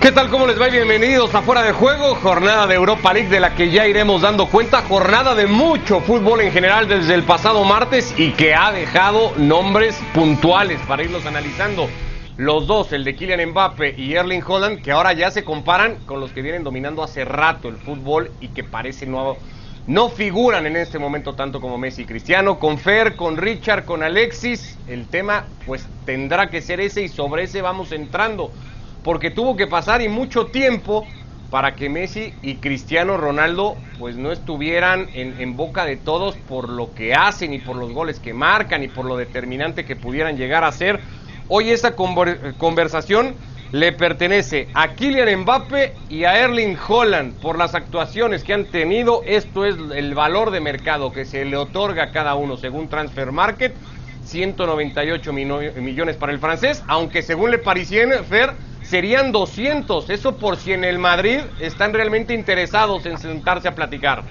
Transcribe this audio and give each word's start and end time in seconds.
¿Qué 0.00 0.12
tal? 0.12 0.30
¿Cómo 0.30 0.46
les 0.46 0.58
va? 0.58 0.68
Bienvenidos 0.68 1.34
a 1.34 1.42
Fuera 1.42 1.62
de 1.62 1.72
Juego, 1.72 2.14
jornada 2.14 2.66
de 2.66 2.74
Europa 2.74 3.12
League 3.12 3.28
de 3.28 3.38
la 3.38 3.54
que 3.54 3.70
ya 3.70 3.86
iremos 3.86 4.22
dando 4.22 4.46
cuenta, 4.46 4.80
jornada 4.80 5.34
de 5.34 5.46
mucho 5.46 6.00
fútbol 6.00 6.40
en 6.40 6.52
general 6.52 6.88
desde 6.88 7.12
el 7.12 7.22
pasado 7.22 7.64
martes 7.64 8.14
y 8.16 8.30
que 8.30 8.54
ha 8.54 8.72
dejado 8.72 9.34
nombres 9.36 10.00
puntuales 10.14 10.80
para 10.88 11.02
irlos 11.02 11.26
analizando. 11.26 11.86
Los 12.38 12.66
dos, 12.66 12.94
el 12.94 13.04
de 13.04 13.14
Kylian 13.14 13.50
Mbappe 13.50 13.94
y 13.98 14.14
Erling 14.14 14.42
Holland, 14.42 14.80
que 14.80 14.90
ahora 14.90 15.12
ya 15.12 15.30
se 15.30 15.44
comparan 15.44 15.96
con 16.06 16.18
los 16.18 16.32
que 16.32 16.40
vienen 16.40 16.64
dominando 16.64 17.02
hace 17.02 17.26
rato 17.26 17.68
el 17.68 17.76
fútbol 17.76 18.32
y 18.40 18.48
que 18.48 18.64
parece 18.64 19.04
nuevo. 19.04 19.36
No 19.86 20.08
figuran 20.08 20.66
en 20.66 20.76
este 20.76 20.98
momento 20.98 21.34
tanto 21.34 21.60
como 21.60 21.76
Messi 21.76 22.06
Cristiano. 22.06 22.58
Con 22.58 22.78
Fer, 22.78 23.16
con 23.16 23.36
Richard, 23.36 23.84
con 23.84 24.02
Alexis, 24.02 24.78
el 24.88 25.08
tema 25.08 25.44
pues 25.66 25.86
tendrá 26.06 26.48
que 26.48 26.62
ser 26.62 26.80
ese 26.80 27.02
y 27.02 27.08
sobre 27.08 27.42
ese 27.42 27.60
vamos 27.60 27.92
entrando 27.92 28.50
porque 29.02 29.30
tuvo 29.30 29.56
que 29.56 29.66
pasar 29.66 30.02
y 30.02 30.08
mucho 30.08 30.46
tiempo 30.46 31.06
para 31.50 31.74
que 31.74 31.88
Messi 31.88 32.32
y 32.42 32.56
Cristiano 32.56 33.16
Ronaldo 33.16 33.76
pues 33.98 34.16
no 34.16 34.30
estuvieran 34.30 35.08
en, 35.12 35.56
boca 35.56 35.84
de 35.84 35.96
todos 35.96 36.36
por 36.36 36.68
lo 36.68 36.94
que 36.94 37.14
hacen 37.14 37.52
y 37.52 37.58
por 37.58 37.76
los 37.76 37.92
goles 37.92 38.20
que 38.20 38.32
marcan 38.32 38.82
y 38.84 38.88
por 38.88 39.04
lo 39.04 39.16
determinante 39.16 39.84
que 39.84 39.96
pudieran 39.96 40.36
llegar 40.36 40.64
a 40.64 40.72
ser. 40.72 41.00
Hoy 41.48 41.70
esa 41.70 41.96
conversación 41.96 43.34
le 43.72 43.92
pertenece 43.92 44.68
a 44.74 44.94
Kylian 44.94 45.40
Mbappe 45.40 45.94
y 46.08 46.24
a 46.24 46.38
Erling 46.38 46.76
Holland 46.88 47.34
por 47.40 47.58
las 47.58 47.74
actuaciones 47.74 48.44
que 48.44 48.54
han 48.54 48.66
tenido. 48.66 49.22
Esto 49.26 49.64
es 49.64 49.76
el 49.94 50.14
valor 50.14 50.50
de 50.52 50.60
mercado 50.60 51.12
que 51.12 51.24
se 51.24 51.44
le 51.44 51.56
otorga 51.56 52.04
a 52.04 52.10
cada 52.12 52.36
uno 52.36 52.56
según 52.56 52.88
Transfer 52.88 53.32
Market. 53.32 53.74
198 54.24 55.32
millones 55.32 56.16
para 56.16 56.32
el 56.32 56.38
francés, 56.38 56.84
aunque 56.86 57.22
según 57.22 57.50
le 57.50 57.58
parecieron, 57.58 58.24
Fer, 58.24 58.54
serían 58.90 59.30
200. 59.30 60.10
Eso 60.10 60.36
por 60.36 60.56
si 60.56 60.72
en 60.72 60.84
el 60.84 60.98
Madrid 60.98 61.40
están 61.60 61.94
realmente 61.94 62.34
interesados 62.34 63.06
en 63.06 63.18
sentarse 63.18 63.68
a 63.68 63.74
platicar. 63.74 64.24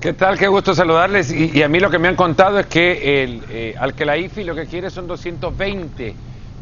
¿Qué 0.00 0.12
tal? 0.12 0.38
Qué 0.38 0.48
gusto 0.48 0.74
saludarles. 0.74 1.32
Y, 1.32 1.62
a 1.62 1.68
mí 1.68 1.80
lo 1.80 1.90
que 1.90 1.98
me 1.98 2.08
han 2.08 2.16
contado 2.16 2.58
es 2.58 2.66
que 2.66 3.22
el 3.22 3.42
eh, 3.50 3.74
Alkelaifi 3.78 4.44
lo 4.44 4.54
que 4.54 4.66
quiere 4.66 4.90
son 4.90 5.06
220 5.06 6.14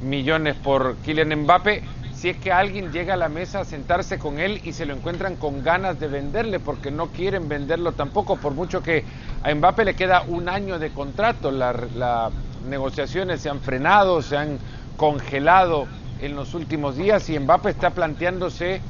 millones 0.02 0.56
por 0.56 0.96
Kylian 0.98 1.42
Mbappe. 1.42 1.82
Si 2.14 2.30
es 2.30 2.36
que 2.38 2.50
alguien 2.50 2.90
llega 2.90 3.14
a 3.14 3.16
la 3.16 3.28
mesa 3.28 3.60
a 3.60 3.64
sentarse 3.64 4.18
con 4.18 4.40
él 4.40 4.60
y 4.64 4.72
se 4.72 4.86
lo 4.86 4.94
encuentran 4.94 5.36
con 5.36 5.62
ganas 5.62 6.00
de 6.00 6.08
venderle, 6.08 6.58
porque 6.58 6.90
no 6.90 7.08
quieren 7.08 7.48
venderlo 7.48 7.92
tampoco, 7.92 8.36
por 8.36 8.54
mucho 8.54 8.82
que 8.82 9.04
a 9.44 9.54
Mbappe 9.54 9.84
le 9.84 9.94
queda 9.94 10.22
un 10.26 10.48
año 10.48 10.80
de 10.80 10.90
contrato. 10.90 11.52
Las 11.52 12.32
negociaciones 12.68 13.40
se 13.40 13.50
han 13.50 13.60
frenado, 13.60 14.20
se 14.20 14.36
han 14.36 14.58
congelado 14.96 15.86
en 16.20 16.34
los 16.34 16.54
últimos 16.54 16.96
días 16.96 17.28
y 17.30 17.38
Mbappé 17.38 17.70
está 17.70 17.90
planteándose 17.90 18.80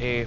eh, 0.00 0.26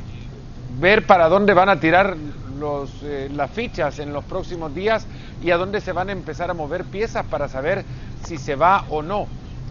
ver 0.79 1.05
para 1.05 1.29
dónde 1.29 1.53
van 1.53 1.69
a 1.69 1.79
tirar 1.79 2.15
los, 2.59 2.91
eh, 3.03 3.29
las 3.33 3.49
fichas 3.51 3.99
en 3.99 4.13
los 4.13 4.23
próximos 4.25 4.73
días 4.75 5.07
y 5.43 5.51
a 5.51 5.57
dónde 5.57 5.81
se 5.81 5.93
van 5.93 6.09
a 6.09 6.11
empezar 6.11 6.49
a 6.49 6.53
mover 6.53 6.83
piezas 6.85 7.25
para 7.25 7.47
saber 7.47 7.85
si 8.25 8.37
se 8.37 8.55
va 8.55 8.85
o 8.89 9.01
no. 9.01 9.27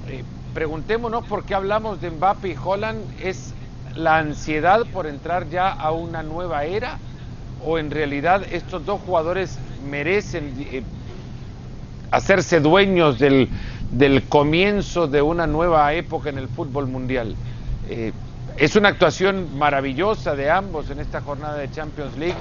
Eh, 0.08 0.24
preguntémonos 0.54 1.24
por 1.26 1.44
qué 1.44 1.54
hablamos 1.54 2.00
de 2.00 2.10
Mbappé 2.10 2.48
y 2.48 2.56
Holland. 2.62 3.00
¿Es 3.22 3.54
la 3.94 4.18
ansiedad 4.18 4.86
por 4.92 5.06
entrar 5.06 5.48
ya 5.50 5.70
a 5.70 5.92
una 5.92 6.22
nueva 6.22 6.64
era? 6.64 6.98
¿O 7.64 7.78
en 7.78 7.90
realidad 7.90 8.42
estos 8.50 8.86
dos 8.86 9.00
jugadores 9.00 9.58
merecen 9.88 10.84
hacerse 12.10 12.60
dueños 12.60 13.18
del, 13.18 13.48
del 13.90 14.28
comienzo 14.28 15.06
de 15.06 15.22
una 15.22 15.46
nueva 15.46 15.92
época 15.94 16.28
en 16.28 16.38
el 16.38 16.48
fútbol 16.48 16.86
mundial. 16.86 17.34
Eh, 17.88 18.12
es 18.58 18.76
una 18.76 18.88
actuación 18.88 19.56
maravillosa 19.56 20.34
de 20.34 20.50
ambos 20.50 20.90
en 20.90 20.98
esta 21.00 21.20
jornada 21.20 21.56
de 21.56 21.70
Champions 21.70 22.16
League, 22.18 22.36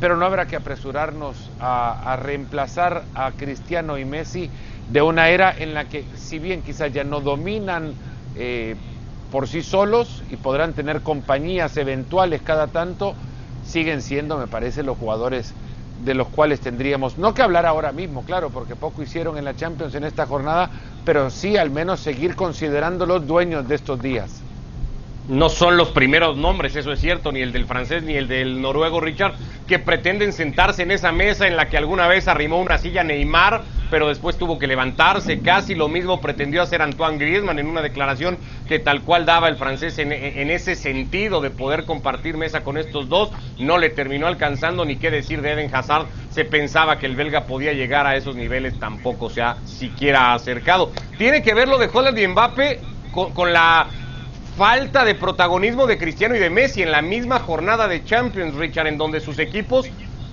pero 0.00 0.16
no 0.16 0.24
habrá 0.24 0.46
que 0.46 0.56
apresurarnos 0.56 1.50
a, 1.58 2.16
reemplazar 2.22 3.04
a 3.14 3.32
Cristiano 3.32 3.98
y 3.98 4.04
Messi 4.04 4.48
de 4.90 5.02
una 5.02 5.28
era 5.30 5.54
en 5.58 5.74
la 5.74 5.86
que, 5.86 6.04
si 6.16 6.38
bien 6.38 6.62
quizás 6.62 6.92
ya 6.92 7.02
no 7.02 7.20
dominan 7.20 7.94
eh, 8.36 8.76
por 9.30 9.48
sí 9.48 9.62
solos 9.62 10.22
y 10.30 10.36
podrán 10.36 10.72
tener 10.74 11.02
compañías 11.02 11.76
eventuales 11.76 12.42
cada 12.42 12.68
tanto, 12.68 13.14
siguen 13.64 14.02
siendo, 14.02 14.38
me 14.38 14.46
parece, 14.46 14.82
los 14.82 14.96
jugadores 14.96 15.52
de 16.04 16.14
los 16.14 16.28
cuales 16.28 16.60
tendríamos, 16.60 17.18
no 17.18 17.34
que 17.34 17.42
hablar 17.42 17.66
ahora 17.66 17.92
mismo, 17.92 18.24
claro, 18.24 18.50
porque 18.50 18.76
poco 18.76 19.02
hicieron 19.02 19.38
en 19.38 19.44
la 19.44 19.56
Champions 19.56 19.94
en 19.94 20.04
esta 20.04 20.26
jornada, 20.26 20.70
pero 21.04 21.30
sí 21.30 21.56
al 21.56 21.70
menos 21.70 22.00
seguir 22.00 22.36
considerándolos 22.36 23.26
dueños 23.26 23.66
de 23.68 23.74
estos 23.74 24.00
días. 24.00 24.42
No 25.28 25.48
son 25.48 25.76
los 25.76 25.88
primeros 25.88 26.36
nombres, 26.36 26.76
eso 26.76 26.92
es 26.92 27.00
cierto, 27.00 27.32
ni 27.32 27.40
el 27.40 27.52
del 27.52 27.66
francés 27.66 28.04
ni 28.04 28.14
el 28.14 28.28
del 28.28 28.60
noruego 28.60 29.00
Richard, 29.00 29.34
que 29.66 29.80
pretenden 29.80 30.32
sentarse 30.32 30.82
en 30.82 30.92
esa 30.92 31.10
mesa 31.10 31.48
en 31.48 31.56
la 31.56 31.68
que 31.68 31.76
alguna 31.76 32.06
vez 32.06 32.28
arrimó 32.28 32.60
una 32.60 32.78
silla 32.78 33.02
Neymar, 33.02 33.62
pero 33.90 34.08
después 34.08 34.36
tuvo 34.36 34.58
que 34.58 34.66
levantarse. 34.66 35.40
Casi 35.40 35.74
lo 35.74 35.88
mismo 35.88 36.20
pretendió 36.20 36.62
hacer 36.62 36.82
Antoine 36.82 37.18
Griezmann 37.18 37.58
en 37.58 37.66
una 37.66 37.82
declaración 37.82 38.38
que 38.68 38.78
tal 38.78 39.02
cual 39.02 39.26
daba 39.26 39.48
el 39.48 39.56
francés 39.56 39.98
en, 39.98 40.12
ese 40.12 40.74
sentido 40.74 41.40
de 41.40 41.50
poder 41.50 41.84
compartir 41.84 42.36
mesa 42.36 42.62
con 42.62 42.78
estos 42.78 43.08
dos. 43.08 43.30
No 43.58 43.78
le 43.78 43.90
terminó 43.90 44.26
alcanzando 44.26 44.84
ni 44.84 44.96
qué 44.96 45.10
decir 45.10 45.42
de 45.42 45.52
Eden 45.52 45.74
Hazard. 45.74 46.06
Se 46.30 46.44
pensaba 46.44 46.98
que 46.98 47.06
el 47.06 47.16
belga 47.16 47.46
podía 47.46 47.72
llegar 47.72 48.06
a 48.06 48.16
esos 48.16 48.36
niveles, 48.36 48.78
tampoco 48.78 49.30
se 49.30 49.42
ha 49.42 49.56
siquiera 49.64 50.34
acercado. 50.34 50.92
Tiene 51.18 51.42
que 51.42 51.54
ver 51.54 51.68
lo 51.68 51.78
de 51.78 51.88
Holland 51.92 52.18
y 52.18 52.26
Mbappe 52.26 52.80
con 53.12 53.52
la 53.52 53.88
falta 54.56 55.04
de 55.04 55.14
protagonismo 55.14 55.86
de 55.86 55.98
Cristiano 55.98 56.34
y 56.34 56.38
de 56.38 56.48
Messi 56.48 56.82
en 56.82 56.90
la 56.90 57.02
misma 57.02 57.38
jornada 57.38 57.88
de 57.88 58.04
Champions, 58.04 58.54
Richard, 58.54 58.86
en 58.86 58.96
donde 58.96 59.20
sus 59.20 59.38
equipos 59.38 59.90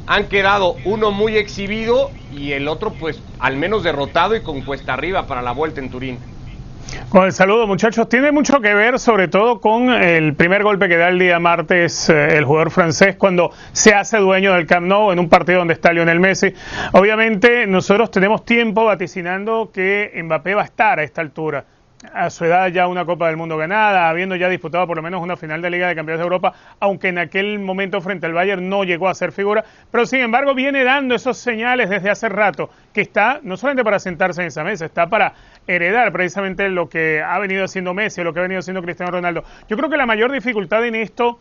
han 0.07 0.27
quedado 0.27 0.75
uno 0.85 1.11
muy 1.11 1.37
exhibido 1.37 2.11
y 2.31 2.51
el 2.51 2.67
otro 2.67 2.91
pues 2.91 3.21
al 3.39 3.57
menos 3.57 3.83
derrotado 3.83 4.35
y 4.35 4.41
con 4.41 4.61
cuesta 4.61 4.93
arriba 4.93 5.27
para 5.27 5.41
la 5.41 5.51
vuelta 5.51 5.79
en 5.79 5.89
Turín. 5.89 6.19
Con 7.09 7.25
el 7.25 7.31
saludo 7.31 7.65
muchachos, 7.65 8.07
tiene 8.09 8.31
mucho 8.31 8.59
que 8.59 8.73
ver 8.73 8.99
sobre 8.99 9.27
todo 9.27 9.59
con 9.59 9.89
el 9.89 10.35
primer 10.35 10.63
golpe 10.63 10.87
que 10.87 10.97
da 10.97 11.09
el 11.09 11.17
día 11.17 11.39
martes 11.39 12.09
eh, 12.09 12.37
el 12.37 12.45
jugador 12.45 12.71
francés 12.71 13.15
cuando 13.15 13.51
se 13.71 13.93
hace 13.93 14.17
dueño 14.17 14.53
del 14.53 14.67
Camp 14.67 14.87
Nou 14.87 15.11
en 15.11 15.19
un 15.19 15.29
partido 15.29 15.59
donde 15.59 15.73
está 15.73 15.93
Lionel 15.93 16.19
Messi. 16.19 16.53
Obviamente 16.91 17.65
nosotros 17.67 18.11
tenemos 18.11 18.45
tiempo 18.45 18.85
vaticinando 18.85 19.71
que 19.73 20.11
Mbappé 20.23 20.55
va 20.55 20.61
a 20.63 20.65
estar 20.65 20.99
a 20.99 21.03
esta 21.03 21.21
altura 21.21 21.65
a 22.11 22.29
su 22.29 22.45
edad 22.45 22.67
ya 22.67 22.87
una 22.87 23.05
Copa 23.05 23.27
del 23.27 23.37
Mundo 23.37 23.57
ganada, 23.57 24.09
habiendo 24.09 24.35
ya 24.35 24.49
disputado 24.49 24.87
por 24.87 24.97
lo 24.97 25.03
menos 25.03 25.21
una 25.21 25.37
final 25.37 25.61
de 25.61 25.69
Liga 25.69 25.87
de 25.87 25.95
Campeones 25.95 26.19
de 26.19 26.23
Europa, 26.23 26.53
aunque 26.79 27.09
en 27.09 27.17
aquel 27.17 27.59
momento 27.59 28.01
frente 28.01 28.25
al 28.25 28.33
Bayern 28.33 28.67
no 28.67 28.83
llegó 28.83 29.07
a 29.07 29.13
ser 29.13 29.31
figura, 29.31 29.63
pero 29.91 30.05
sin 30.05 30.19
embargo 30.19 30.53
viene 30.53 30.83
dando 30.83 31.15
esos 31.15 31.37
señales 31.37 31.89
desde 31.89 32.09
hace 32.09 32.29
rato, 32.29 32.69
que 32.93 33.01
está 33.01 33.39
no 33.43 33.57
solamente 33.57 33.83
para 33.83 33.99
sentarse 33.99 34.41
en 34.41 34.47
esa 34.47 34.63
mesa, 34.63 34.85
está 34.85 35.07
para 35.07 35.33
heredar 35.67 36.11
precisamente 36.11 36.67
lo 36.69 36.89
que 36.89 37.21
ha 37.21 37.39
venido 37.39 37.63
haciendo 37.63 37.93
Messi, 37.93 38.23
lo 38.23 38.33
que 38.33 38.39
ha 38.39 38.43
venido 38.43 38.59
haciendo 38.59 38.81
Cristiano 38.81 39.11
Ronaldo. 39.11 39.43
Yo 39.69 39.77
creo 39.77 39.89
que 39.89 39.97
la 39.97 40.05
mayor 40.05 40.31
dificultad 40.31 40.85
en 40.85 40.95
esto 40.95 41.39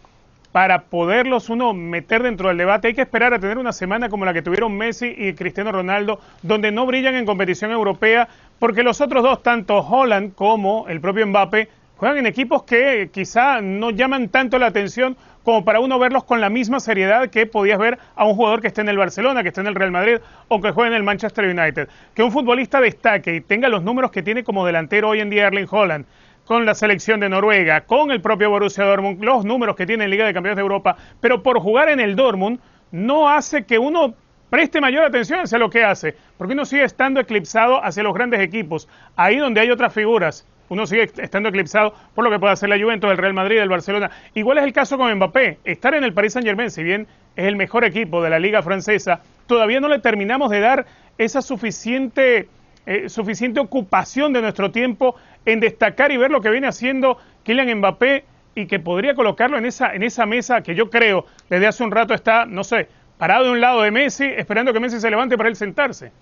para 0.53 0.83
poderlos 0.83 1.49
uno 1.49 1.73
meter 1.73 2.23
dentro 2.23 2.49
del 2.49 2.59
debate. 2.59 2.89
Hay 2.89 2.95
que 2.95 3.03
esperar 3.03 3.35
a 3.35 3.39
tener 3.39 3.59
una 3.59 3.73
semana 3.73 4.09
como 4.09 4.25
la 4.25 4.35
que 4.35 4.43
tuvieron 4.43 4.77
Messi 4.77 5.15
y 5.17 5.33
Cristiano 5.33 5.73
Ronaldo, 5.73 6.21
donde 6.43 6.71
no 6.71 6.87
brillan 6.87 7.15
en 7.17 7.27
competición 7.27 7.73
europea, 7.73 8.29
porque 8.59 8.83
los 8.83 9.01
otros 9.01 9.23
dos, 9.23 9.43
tanto 9.43 9.79
Holland 9.79 10.35
como 10.35 10.87
el 10.89 11.01
propio 11.01 11.27
Mbappe, 11.27 11.69
juegan 11.97 12.19
en 12.19 12.27
equipos 12.27 12.65
que 12.65 13.11
quizá 13.13 13.61
no 13.61 13.91
llaman 13.91 14.29
tanto 14.29 14.59
la 14.59 14.67
atención 14.67 15.17
como 15.43 15.65
para 15.65 15.81
uno 15.81 15.99
verlos 15.99 16.25
con 16.25 16.41
la 16.41 16.51
misma 16.51 16.81
seriedad 16.81 17.29
que 17.31 17.47
podías 17.47 17.79
ver 17.79 17.99
a 18.15 18.25
un 18.25 18.35
jugador 18.35 18.61
que 18.61 18.69
esté 18.69 18.81
en 18.81 18.89
el 18.89 18.99
Barcelona, 18.99 19.43
que 19.43 19.49
esté 19.49 19.61
en 19.61 19.67
el 19.67 19.75
Real 19.75 19.91
Madrid 19.91 20.19
o 20.49 20.61
que 20.61 20.71
juegue 20.71 20.91
en 20.91 20.97
el 20.97 21.03
Manchester 21.03 21.45
United. 21.45 21.89
Que 22.15 22.23
un 22.23 22.31
futbolista 22.31 22.81
destaque 22.81 23.35
y 23.37 23.41
tenga 23.41 23.69
los 23.69 23.83
números 23.83 24.11
que 24.11 24.23
tiene 24.23 24.45
como 24.45 24.65
delantero 24.67 25.09
hoy 25.09 25.21
en 25.21 25.31
día 25.31 25.47
Erling 25.47 25.67
Holland, 25.69 26.07
con 26.45 26.67
la 26.67 26.75
selección 26.75 27.21
de 27.21 27.29
Noruega, 27.29 27.83
con 27.83 28.11
el 28.11 28.21
propio 28.21 28.51
Borussia 28.51 28.85
Dortmund, 28.85 29.23
los 29.23 29.45
números 29.45 29.77
que 29.77 29.87
tiene 29.87 30.05
en 30.05 30.11
Liga 30.11 30.27
de 30.27 30.35
Campeones 30.35 30.57
de 30.57 30.63
Europa, 30.63 30.97
pero 31.21 31.43
por 31.43 31.61
jugar 31.61 31.89
en 31.89 32.01
el 32.01 32.17
Dortmund 32.17 32.61
no 32.91 33.29
hace 33.29 33.65
que 33.65 33.79
uno 33.79 34.15
preste 34.51 34.81
mayor 34.81 35.05
atención 35.05 35.41
hacia 35.41 35.59
lo 35.59 35.71
que 35.71 35.83
hace, 35.83 36.15
porque 36.37 36.53
uno 36.53 36.65
sigue 36.65 36.85
estando 36.85 37.21
eclipsado 37.21 37.83
hacia 37.83 38.03
los 38.03 38.13
grandes 38.13 38.41
equipos, 38.41 38.89
ahí 39.17 39.39
donde 39.39 39.61
hay 39.61 39.71
otras 39.71 39.95
figuras, 39.95 40.47
uno 40.73 40.87
sigue 40.87 41.11
estando 41.19 41.51
eclipsado 41.51 41.95
por 42.15 42.25
lo 42.25 42.31
que 42.31 42.39
puede 42.39 42.55
hacer 42.55 42.69
la 42.71 42.79
Juventus, 42.79 43.11
el 43.11 43.19
Real 43.19 43.35
Madrid, 43.35 43.59
el 43.59 43.69
Barcelona. 43.69 44.11
Igual 44.33 44.57
es 44.57 44.65
el 44.65 44.73
caso 44.73 44.97
con 44.97 45.15
Mbappé, 45.15 45.59
estar 45.65 45.95
en 45.95 46.03
el 46.03 46.15
Paris 46.15 46.33
Saint 46.33 46.47
Germain, 46.47 46.71
si 46.71 46.83
bien 46.83 47.07
es 47.37 47.45
el 47.47 47.57
mejor 47.57 47.85
equipo 47.85 48.23
de 48.23 48.31
la 48.31 48.39
liga 48.39 48.63
francesa, 48.63 49.21
todavía 49.47 49.81
no 49.81 49.89
le 49.89 49.99
terminamos 49.99 50.51
de 50.51 50.61
dar 50.61 50.87
esa 51.19 51.43
suficiente, 51.43 52.49
eh, 52.87 53.11
suficiente 53.11 53.61
ocupación 53.61 54.33
de 54.33 54.41
nuestro 54.41 54.71
tiempo 54.71 55.15
en 55.45 55.61
destacar 55.61 56.13
y 56.13 56.17
ver 56.17 56.31
lo 56.31 56.41
que 56.41 56.51
viene 56.51 56.67
haciendo 56.67 57.19
Kylian 57.45 57.79
Mbappé 57.79 58.25
y 58.55 58.67
que 58.67 58.79
podría 58.79 59.15
colocarlo 59.15 59.59
en 59.59 59.67
esa, 59.67 59.95
en 59.95 60.03
esa 60.03 60.27
mesa 60.27 60.63
que 60.63 60.75
yo 60.75 60.91
creo 60.91 61.27
desde 61.49 61.67
hace 61.67 61.83
un 61.83 61.91
rato 61.91 62.15
está, 62.15 62.45
no 62.45 62.65
sé, 62.65 62.89
parado 63.19 63.47
de 63.47 63.51
un 63.53 63.61
lado 63.61 63.83
de 63.83 63.91
Messi, 63.91 64.25
esperando 64.25 64.73
que 64.73 64.81
Messi 64.81 65.01
se 65.01 65.11
levante 65.11 65.37
para 65.37 65.49
él 65.49 65.57
sentarse. 65.57 66.13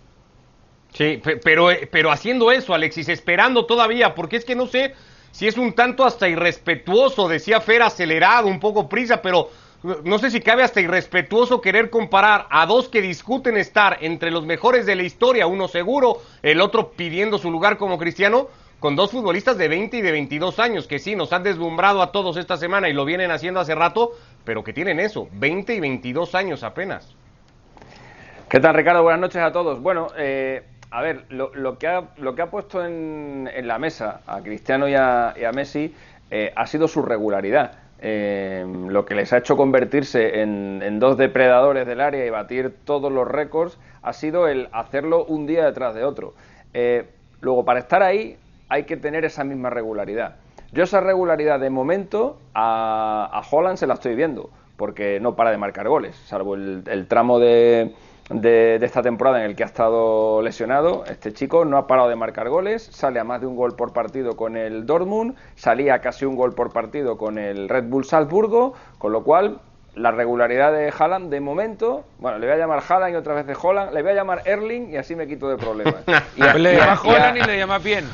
Sí, 0.93 1.23
pero, 1.45 1.69
pero 1.91 2.11
haciendo 2.11 2.51
eso, 2.51 2.75
Alexis, 2.75 3.09
esperando 3.09 3.65
todavía, 3.67 4.15
porque 4.15 4.37
es 4.37 4.45
que 4.45 4.57
no 4.57 4.67
sé 4.67 4.95
si 5.31 5.47
es 5.47 5.57
un 5.57 5.73
tanto 5.73 6.05
hasta 6.05 6.29
irrespetuoso, 6.29 7.29
decía 7.29 7.61
Fer, 7.61 7.83
acelerado, 7.83 8.49
un 8.49 8.59
poco 8.59 8.89
prisa, 8.89 9.23
pero 9.23 9.51
no 10.05 10.19
sé 10.19 10.31
si 10.31 10.41
cabe 10.41 10.63
hasta 10.63 10.81
irrespetuoso 10.81 11.61
querer 11.61 11.91
comparar 11.91 12.47
a 12.51 12.67
dos 12.67 12.89
que 12.89 13.01
discuten 13.01 13.57
estar 13.57 13.99
entre 14.03 14.31
los 14.31 14.45
mejores 14.45 14.85
de 14.85 14.97
la 14.97 15.05
historia, 15.05 15.47
uno 15.47 15.69
seguro, 15.69 16.21
el 16.43 16.61
otro 16.61 16.91
pidiendo 16.91 17.39
su 17.39 17.51
lugar 17.51 17.79
como 17.79 17.97
cristiano, 17.97 18.49
con 18.81 18.97
dos 18.97 19.11
futbolistas 19.11 19.59
de 19.59 19.69
20 19.69 19.99
y 19.99 20.01
de 20.01 20.11
22 20.11 20.59
años, 20.59 20.87
que 20.87 20.99
sí, 20.99 21.15
nos 21.15 21.33
han 21.33 21.43
deslumbrado 21.43 22.03
a 22.03 22.11
todos 22.11 22.39
esta 22.39 22.57
semana 22.57 22.89
y 22.89 22.95
lo 22.95 23.05
vienen 23.05 23.31
haciendo 23.31 23.61
hace 23.61 23.75
rato, 23.75 24.13
pero 24.45 24.65
que 24.65 24.73
tienen 24.73 24.99
eso, 24.99 25.29
20 25.33 25.75
y 25.75 25.81
22 25.81 26.35
años 26.35 26.63
apenas. 26.65 27.15
¿Qué 28.49 28.59
tal, 28.59 28.75
Ricardo? 28.75 29.03
Buenas 29.03 29.21
noches 29.21 29.43
a 29.43 29.53
todos. 29.53 29.81
Bueno, 29.81 30.09
eh, 30.17 30.65
a 30.91 31.03
ver, 31.03 31.25
lo, 31.29 31.79
que 31.79 31.87
ha, 31.87 32.05
lo 32.17 32.35
que 32.35 32.43
ha 32.43 32.51
puesto 32.51 32.85
en, 32.85 33.49
la 33.63 33.79
mesa 33.79 34.23
a 34.27 34.41
Cristiano 34.41 34.89
y 34.89 34.95
a, 34.95 35.35
Messi 35.55 35.95
eh, 36.31 36.53
ha 36.57 36.67
sido 36.67 36.89
su 36.89 37.03
regularidad. 37.03 37.75
Eh, 38.03 38.65
lo 38.89 39.05
que 39.05 39.15
les 39.15 39.31
ha 39.35 39.39
hecho 39.39 39.59
convertirse 39.59 40.41
en, 40.41 40.99
dos 40.99 41.19
depredadores 41.19 41.87
del 41.87 42.01
área 42.01 42.25
y 42.25 42.31
batir 42.31 42.75
todos 42.85 43.13
los 43.13 43.29
récords 43.29 43.79
ha 44.01 44.15
sido 44.15 44.49
el 44.49 44.69
hacerlo 44.73 45.27
un 45.27 45.47
día 45.47 45.67
detrás 45.67 45.95
de 45.95 46.05
otro. 46.05 46.35
Eh, 46.73 47.05
luego, 47.41 47.65
para 47.65 47.81
estar 47.81 48.03
ahí 48.03 48.39
hay 48.71 48.85
que 48.85 48.97
tener 48.97 49.27
esa 49.27 49.45
misma 49.45 49.69
regularidad. 49.69 50.37
Yo 50.73 50.85
esa 50.85 51.01
regularidad 51.01 51.61
de 51.61 51.69
momento 51.69 52.39
a, 52.55 53.29
a 53.33 53.43
Holland 53.51 53.77
se 53.77 53.87
la 53.87 53.95
estoy 53.95 54.15
viendo, 54.15 54.49
porque 54.77 55.21
no 55.21 55.37
para 55.37 55.51
de 55.51 55.59
marcar 55.59 55.89
goles, 55.89 56.17
salvo 56.17 56.55
el 56.55 57.07
tramo 57.09 57.39
de, 57.39 57.93
de, 58.31 58.79
esta 58.83 59.03
temporada 59.03 59.41
en 59.41 59.51
el 59.51 59.57
que 59.57 59.65
ha 59.65 59.67
estado 59.67 60.41
lesionado. 60.43 61.05
Este 61.07 61.33
chico 61.33 61.65
no 61.65 61.77
ha 61.77 61.87
parado 61.87 62.09
de 62.09 62.17
marcar 62.17 62.49
goles, 62.49 62.89
sale 62.93 63.21
a 63.21 63.25
más 63.25 63.41
de 63.41 63.47
un 63.47 63.57
gol 63.57 63.75
por 63.75 63.93
partido 63.93 64.37
con 64.37 64.57
el 64.57 64.87
Dortmund, 64.87 65.35
salía 65.57 66.01
casi 66.01 66.25
un 66.25 66.37
gol 66.37 66.55
por 66.55 66.73
partido 66.73 67.19
con 67.19 67.39
el 67.39 67.69
Red 67.69 67.85
Bull 67.85 68.05
Salzburgo, 68.05 68.75
con 68.99 69.13
lo 69.13 69.25
cual 69.25 69.59
la 69.97 70.13
regularidad 70.13 70.73
de 70.73 70.93
Haaland 70.97 71.31
de 71.31 71.41
momento, 71.41 72.05
bueno, 72.19 72.39
le 72.39 72.47
voy 72.47 72.55
a 72.55 72.59
llamar 72.59 72.81
Haaland 72.89 73.15
y 73.15 73.17
otra 73.17 73.35
vez 73.35 73.47
de 73.47 73.57
Holland, 73.61 73.93
le 73.93 74.03
voy 74.03 74.13
a 74.13 74.15
llamar 74.15 74.43
Erling 74.45 74.91
y 74.91 74.97
así 74.97 75.17
me 75.17 75.27
quito 75.27 75.49
de 75.49 75.57
problemas. 75.57 75.97
Y 76.37 76.59
le 76.59 76.77
llama 76.77 77.01
Holland 77.03 77.37
y 77.37 77.41
le 77.41 77.59
llama 77.59 77.79
bien. 77.79 78.05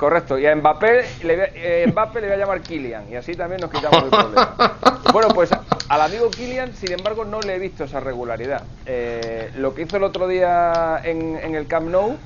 Correcto, 0.00 0.38
y 0.38 0.46
a 0.46 0.56
Mbappé 0.56 1.04
le, 1.24 1.36
voy, 1.36 1.46
eh, 1.56 1.84
Mbappé 1.92 2.22
le 2.22 2.28
voy 2.28 2.36
a 2.36 2.38
llamar 2.38 2.62
Kylian 2.62 3.12
y 3.12 3.16
así 3.16 3.34
también 3.34 3.60
nos 3.60 3.70
quitamos 3.70 4.04
el 4.04 4.08
problema. 4.08 4.54
Bueno, 5.12 5.28
pues 5.34 5.50
al 5.88 6.00
amigo 6.00 6.30
Kylian, 6.30 6.72
sin 6.72 6.92
embargo, 6.92 7.26
no 7.26 7.40
le 7.40 7.56
he 7.56 7.58
visto 7.58 7.84
esa 7.84 8.00
regularidad. 8.00 8.62
Eh, 8.86 9.50
lo 9.56 9.74
que 9.74 9.82
hizo 9.82 9.98
el 9.98 10.04
otro 10.04 10.26
día 10.26 11.02
en, 11.04 11.54
el 11.54 11.66
Camp 11.66 11.90
Nou 11.90 12.16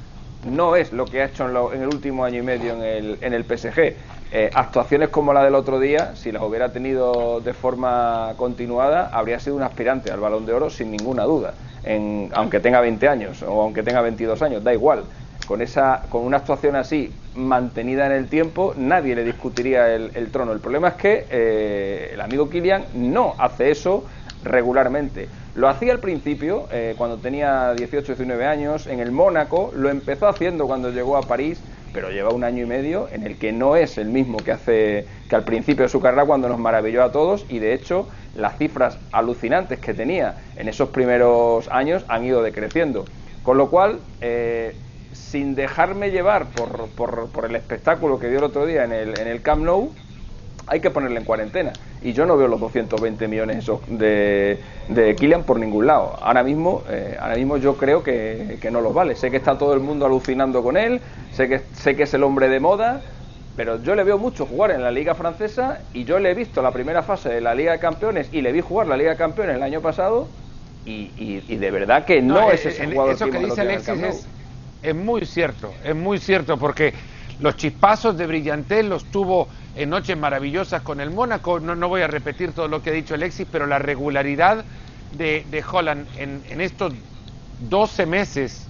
no 0.49 0.77
es 0.77 0.93
lo 0.93 1.05
que 1.05 1.23
ha 1.23 1.25
hecho 1.25 1.73
en, 1.73 1.83
el 1.83 1.89
último 1.89 2.25
año 2.25 2.39
y 2.39 2.43
medio 2.43 2.75
en 2.75 2.83
el, 2.83 3.19
en 3.21 3.33
el 3.33 3.43
PSG. 3.43 3.97
Eh, 4.31 4.51
actuaciones 4.55 5.09
como 5.09 5.33
la 5.33 5.43
del 5.43 5.57
otro 5.57 5.81
día, 5.81 6.15
si 6.15 6.31
las 6.31 6.43
hubiera 6.45 6.71
tenido 6.71 7.41
de 7.41 7.55
forma 7.55 8.35
continuada, 8.37 9.09
habría 9.13 9.41
sido 9.41 9.57
un 9.57 9.63
aspirante 9.65 10.13
al 10.13 10.21
balón 10.21 10.47
de 10.47 10.53
oro 10.53 10.71
sin 10.71 10.93
ninguna 10.93 11.25
duda, 11.25 11.55
en, 11.83 12.31
aunque 12.35 12.61
tenga 12.61 12.81
20 12.81 13.09
años 13.09 13.43
o 13.43 13.63
aunque 13.63 13.83
tenga 13.83 14.01
22 14.01 14.43
años, 14.43 14.63
da 14.63 14.73
igual 14.73 15.05
con, 15.47 15.63
esa, 15.63 16.03
con 16.09 16.23
una 16.23 16.39
actuación 16.39 16.77
así 16.77 17.13
mantenida 17.35 18.07
en 18.07 18.13
el 18.13 18.29
tiempo, 18.29 18.75
nadie 18.77 19.15
le 19.15 19.25
discutiría 19.25 19.95
el, 19.95 20.31
trono. 20.31 20.53
El 20.53 20.61
problema 20.61 20.89
es 20.89 20.95
que 20.95 21.27
eh, 21.31 22.11
el 22.13 22.21
amigo 22.21 22.49
Kilian 22.49 22.85
no 22.95 23.35
hace 23.39 23.71
eso 23.71 24.05
regularmente. 24.45 25.29
Lo 25.55 25.69
hacía 25.69 25.93
al 25.93 26.01
principio, 26.01 26.67
eh, 26.73 26.95
cuando 26.99 27.19
tenía 27.19 27.75
18, 27.75 28.07
19 28.07 28.47
años, 28.47 28.87
en 28.87 29.01
el 29.01 29.13
Mónaco, 29.13 29.73
lo 29.75 29.89
empezó 29.89 30.29
haciendo 30.29 30.67
cuando 30.67 30.91
llegó 30.91 31.17
a 31.17 31.23
París, 31.23 31.61
pero 31.93 32.11
lleva 32.11 32.31
un 32.31 32.43
año 32.43 32.65
y 32.65 32.67
medio 32.67 33.09
en 33.13 33.25
el 33.25 33.39
que 33.39 33.53
no 33.53 33.77
es 33.77 33.99
el 33.99 34.09
mismo 34.09 34.39
que 34.39 34.51
hace 34.51 35.07
que 35.29 35.37
al 35.37 35.45
principio 35.45 35.85
de 35.85 35.89
su 35.89 36.01
carrera 36.01 36.27
cuando 36.27 36.49
nos 36.49 36.59
maravilló 36.59 37.05
a 37.05 37.13
todos 37.13 37.47
y 37.49 37.61
de 37.61 37.73
hecho 37.73 38.09
las 38.35 38.59
cifras 38.59 38.99
alucinantes 39.13 39.79
que 39.79 39.95
tenía 39.95 40.35
en 40.57 40.69
esos 40.69 40.89
primeros 40.89 41.69
años 41.69 42.05
han 42.09 42.25
ido 42.25 42.43
decreciendo. 42.43 43.05
Con 43.45 43.59
lo 43.59 43.71
cual, 43.71 44.01
eh, 44.21 44.75
sin 45.15 45.55
dejarme 45.55 46.11
llevar 46.11 46.47
por, 46.49 46.89
por, 46.89 47.45
el 47.45 47.57
espectáculo 47.57 48.19
que 48.19 48.29
dio 48.29 48.39
el 48.39 48.45
otro 48.45 48.67
día 48.67 48.85
en 48.85 48.93
el, 48.93 49.19
en 49.19 49.29
el 49.29 49.43
Camp 49.43 49.65
Nou, 49.65 49.91
hay 50.67 50.81
que 50.81 50.91
ponerle 50.91 51.19
en 51.19 51.25
cuarentena. 51.25 51.73
Y 52.03 52.13
yo 52.13 52.27
no 52.27 52.37
veo 52.37 52.49
los 52.49 52.61
220 52.61 53.29
millones 53.29 53.67
de, 53.89 54.59
de 54.89 55.15
Kylian 55.15 55.45
por 55.45 55.59
ningún 55.59 55.87
lado. 55.87 56.19
Ahora 56.21 56.43
mismo, 56.43 56.83
eh, 56.89 57.17
ahora 57.19 57.37
mismo 57.37 57.57
yo 57.57 57.77
creo 57.77 58.03
que, 58.03 58.59
que, 58.61 58.71
no 58.71 58.81
los 58.81 58.93
vale. 58.93 59.15
Sé 59.15 59.31
que 59.31 59.39
está 59.39 59.57
todo 59.57 59.75
el 59.75 59.81
mundo 59.81 60.07
alucinando 60.07 60.63
con 60.63 60.77
él, 60.77 61.01
sé 61.33 61.49
que, 61.49 61.61
sé 61.75 61.97
que 61.97 62.05
es 62.05 62.15
el 62.15 62.23
hombre 62.23 62.49
de 62.49 62.61
moda, 62.61 63.03
pero 63.57 63.83
yo 63.83 63.95
le 63.95 64.05
veo 64.05 64.19
mucho 64.19 64.47
jugar 64.47 64.73
en 64.73 64.83
la 64.83 64.91
Liga 64.91 65.15
Francesa 65.15 65.81
y 65.93 66.05
yo 66.05 66.19
le 66.19 66.31
he 66.31 66.35
visto 66.35 66.61
la 66.61 66.73
primera 66.73 67.03
fase 67.03 67.29
de 67.29 67.41
la 67.41 67.55
Liga 67.55 67.73
de 67.73 67.79
Campeones 67.79 68.29
y 68.33 68.43
le 68.43 68.53
vi 68.53 68.61
jugar 68.61 68.87
la 68.87 68.97
Liga 68.97 69.13
de 69.13 69.17
Campeones 69.17 69.57
el 69.57 69.63
año 69.63 69.81
pasado 69.81 70.29
y, 70.85 71.11
y, 71.17 71.57
de 71.57 71.71
verdad 71.71 72.05
que 72.05 72.21
no, 72.21 72.51
es 72.51 72.67
ese 72.67 72.87
jugador 72.87 73.15
eso 73.15 73.31
que 73.31 73.39
dice 73.39 73.61
Alexis 73.63 74.03
es 74.03 74.29
es 74.85 74.95
muy 74.95 75.25
cierto, 75.25 75.73
es 75.83 75.97
muy 75.97 76.19
cierto, 76.19 76.59
porque 76.59 76.93
los 77.41 77.57
chispazos 77.57 78.17
de 78.17 78.27
brillantez 78.27 78.85
los 78.85 79.05
tuvo 79.07 79.49
en 79.75 79.91
noches 79.91 80.17
maravillosas 80.17 80.83
con 80.83 81.01
el 81.01 81.11
Mónaco. 81.11 81.59
No, 81.59 81.75
no 81.75 81.89
voy 81.89 82.03
a 82.03 82.07
repetir 82.07 82.53
todo 82.53 82.69
lo 82.69 82.83
que 82.83 82.91
ha 82.91 82.93
dicho 82.93 83.15
Alexis, 83.15 83.47
pero 83.51 83.67
la 83.67 83.79
regularidad 83.79 84.65
de, 85.17 85.47
de 85.51 85.65
Holland 85.69 86.07
en, 86.17 86.61
estos 86.61 86.93
12 87.61 88.07
meses 88.07 88.69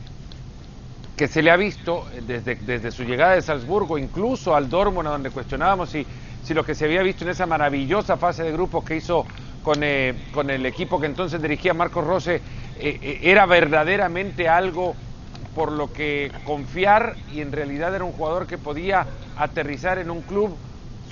que 1.16 1.26
se 1.26 1.42
le 1.42 1.50
ha 1.50 1.56
visto 1.56 2.06
desde, 2.26 2.54
desde 2.56 2.90
su 2.90 3.04
llegada 3.04 3.34
de 3.34 3.42
Salzburgo, 3.42 3.98
incluso 3.98 4.54
al 4.54 4.68
Dortmund, 4.68 5.08
donde 5.08 5.30
cuestionábamos 5.30 5.90
si, 5.90 6.06
si 6.44 6.54
lo 6.54 6.64
que 6.64 6.74
se 6.74 6.84
había 6.84 7.02
visto 7.02 7.24
en 7.24 7.30
esa 7.30 7.46
maravillosa 7.46 8.16
fase 8.16 8.44
de 8.44 8.52
grupos 8.52 8.84
que 8.84 8.96
hizo 8.96 9.26
con, 9.62 9.82
eh, 9.82 10.14
con 10.32 10.50
el 10.50 10.64
equipo 10.66 11.00
que 11.00 11.06
entonces 11.06 11.42
dirigía 11.42 11.74
Marcos 11.74 12.04
Rose, 12.04 12.36
eh, 12.36 12.40
eh, 12.78 13.20
era 13.22 13.46
verdaderamente 13.46 14.48
algo 14.48 14.94
por 15.54 15.72
lo 15.72 15.92
que 15.92 16.32
confiar 16.44 17.16
y 17.32 17.40
en 17.40 17.52
realidad 17.52 17.94
era 17.94 18.04
un 18.04 18.12
jugador 18.12 18.46
que 18.46 18.58
podía 18.58 19.06
aterrizar 19.36 19.98
en 19.98 20.10
un 20.10 20.22
club 20.22 20.56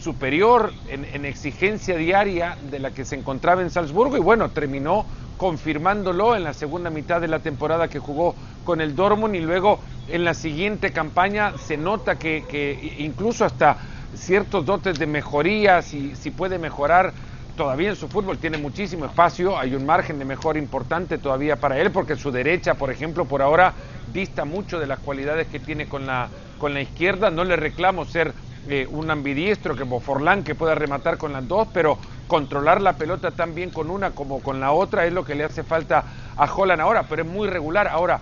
superior 0.02 0.72
en, 0.88 1.24
exigencia 1.24 1.96
diaria 1.96 2.56
de 2.70 2.80
la 2.80 2.90
que 2.90 3.04
se 3.04 3.14
encontraba 3.14 3.62
en 3.62 3.70
Salzburgo. 3.70 4.16
Y 4.16 4.20
bueno, 4.20 4.50
terminó 4.50 5.06
confirmándolo 5.36 6.34
en 6.34 6.44
la 6.44 6.52
segunda 6.52 6.90
mitad 6.90 7.20
de 7.20 7.28
la 7.28 7.38
temporada 7.38 7.88
que 7.88 8.00
jugó 8.00 8.34
con 8.64 8.80
el 8.80 8.96
Dortmund. 8.96 9.36
Y 9.36 9.40
luego 9.40 9.78
en 10.08 10.24
la 10.24 10.34
siguiente 10.34 10.92
campaña 10.92 11.56
se 11.56 11.76
nota 11.76 12.16
que, 12.16 12.96
incluso 12.98 13.44
hasta 13.44 13.76
ciertos 14.14 14.66
dotes 14.66 14.98
de 14.98 15.06
mejoría, 15.06 15.82
si, 15.82 16.16
si 16.16 16.32
puede 16.32 16.58
mejorar 16.58 17.12
todavía 17.56 17.90
en 17.90 17.96
su 17.96 18.08
fútbol 18.08 18.38
tiene 18.38 18.58
muchísimo 18.58 19.04
espacio, 19.04 19.58
hay 19.58 19.74
un 19.74 19.84
margen 19.84 20.18
de 20.18 20.24
mejora 20.24 20.58
importante 20.58 21.18
todavía 21.18 21.56
para 21.56 21.78
él, 21.78 21.90
porque 21.90 22.16
su 22.16 22.30
derecha, 22.30 22.74
por 22.74 22.90
ejemplo, 22.90 23.26
por 23.26 23.42
ahora 23.42 23.74
dista 24.12 24.44
mucho 24.44 24.78
de 24.78 24.86
las 24.86 24.98
cualidades 24.98 25.46
que 25.48 25.60
tiene 25.60 25.88
con 25.88 26.06
la, 26.06 26.28
con 26.58 26.74
la 26.74 26.80
izquierda. 26.80 27.30
No 27.30 27.44
le 27.44 27.56
reclamo 27.56 28.04
ser 28.04 28.34
eh, 28.68 28.86
un 28.90 29.10
ambidiestro 29.10 29.74
que 29.74 29.84
Forlán 29.84 30.44
que 30.44 30.54
pueda 30.54 30.74
rematar 30.74 31.18
con 31.18 31.32
las 31.32 31.46
dos, 31.48 31.68
pero 31.72 31.98
controlar 32.28 32.80
la 32.80 32.92
pelota 32.94 33.32
tan 33.32 33.54
bien 33.54 33.70
con 33.70 33.90
una 33.90 34.12
como 34.12 34.40
con 34.40 34.60
la 34.60 34.72
otra 34.72 35.04
es 35.04 35.12
lo 35.12 35.24
que 35.24 35.34
le 35.34 35.44
hace 35.44 35.64
falta 35.64 36.04
a 36.36 36.44
Holland 36.44 36.80
ahora, 36.80 37.04
pero 37.08 37.22
es 37.22 37.28
muy 37.28 37.48
regular. 37.48 37.88
Ahora, 37.88 38.20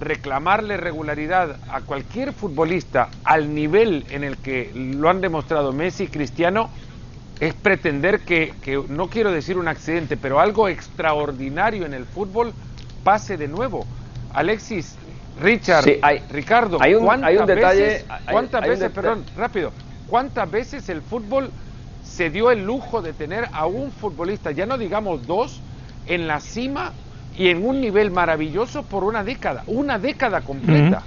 reclamarle 0.00 0.76
regularidad 0.76 1.56
a 1.70 1.80
cualquier 1.80 2.32
futbolista 2.32 3.08
al 3.24 3.54
nivel 3.54 4.04
en 4.10 4.24
el 4.24 4.36
que 4.36 4.70
lo 4.74 5.08
han 5.08 5.20
demostrado 5.20 5.72
Messi 5.72 6.04
y 6.04 6.08
Cristiano 6.08 6.68
es 7.40 7.54
pretender 7.54 8.20
que, 8.20 8.54
que, 8.62 8.82
no 8.88 9.08
quiero 9.08 9.32
decir 9.32 9.58
un 9.58 9.68
accidente, 9.68 10.16
pero 10.16 10.40
algo 10.40 10.68
extraordinario 10.68 11.86
en 11.86 11.94
el 11.94 12.04
fútbol 12.04 12.52
pase 13.02 13.36
de 13.36 13.48
nuevo. 13.48 13.86
Alexis, 14.32 14.96
Richard, 15.40 15.84
Ricardo, 16.30 16.78
hay 16.80 16.94
un, 16.94 17.24
hay 17.24 17.36
un 17.36 17.46
detalle, 17.46 18.04
¿cuántas 18.30 18.62
veces, 18.62 18.90
perdón, 18.90 19.24
rápido, 19.36 19.72
¿Cuántas 20.06 20.50
veces 20.50 20.88
el 20.90 21.02
fútbol 21.02 21.50
se 22.02 22.30
dio 22.30 22.50
el 22.50 22.64
lujo 22.64 23.00
de 23.00 23.12
tener 23.12 23.48
a 23.52 23.66
un 23.66 23.90
futbolista, 23.90 24.50
ya 24.50 24.66
no 24.66 24.76
digamos 24.76 25.26
dos, 25.26 25.60
en 26.06 26.26
la 26.26 26.40
cima 26.40 26.92
y 27.36 27.48
en 27.48 27.66
un 27.66 27.80
nivel 27.80 28.10
maravilloso 28.10 28.82
por 28.82 29.02
una 29.02 29.24
década, 29.24 29.64
una 29.66 29.98
década 29.98 30.42
completa? 30.42 31.02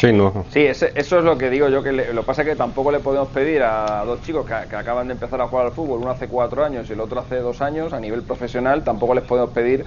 Sí, 0.00 0.12
no. 0.12 0.44
sí 0.50 0.60
eso 0.60 0.86
es 0.94 1.24
lo 1.24 1.36
que 1.36 1.50
digo 1.50 1.68
yo, 1.68 1.82
que 1.82 1.92
lo 1.92 2.22
que 2.22 2.26
pasa 2.26 2.42
es 2.42 2.48
que 2.48 2.56
tampoco 2.56 2.90
le 2.90 3.00
podemos 3.00 3.28
pedir 3.28 3.62
a 3.62 4.04
dos 4.04 4.22
chicos 4.22 4.46
que, 4.46 4.54
acaban 4.54 5.08
de 5.08 5.14
empezar 5.14 5.40
a 5.40 5.48
jugar 5.48 5.66
al 5.66 5.72
fútbol, 5.72 6.00
uno 6.00 6.10
hace 6.10 6.28
cuatro 6.28 6.64
años 6.64 6.88
y 6.88 6.94
el 6.94 7.00
otro 7.00 7.20
hace 7.20 7.36
dos 7.36 7.60
años, 7.60 7.92
a 7.92 8.00
nivel 8.00 8.22
profesional, 8.22 8.82
tampoco 8.82 9.14
les 9.14 9.24
podemos 9.24 9.50
pedir 9.50 9.84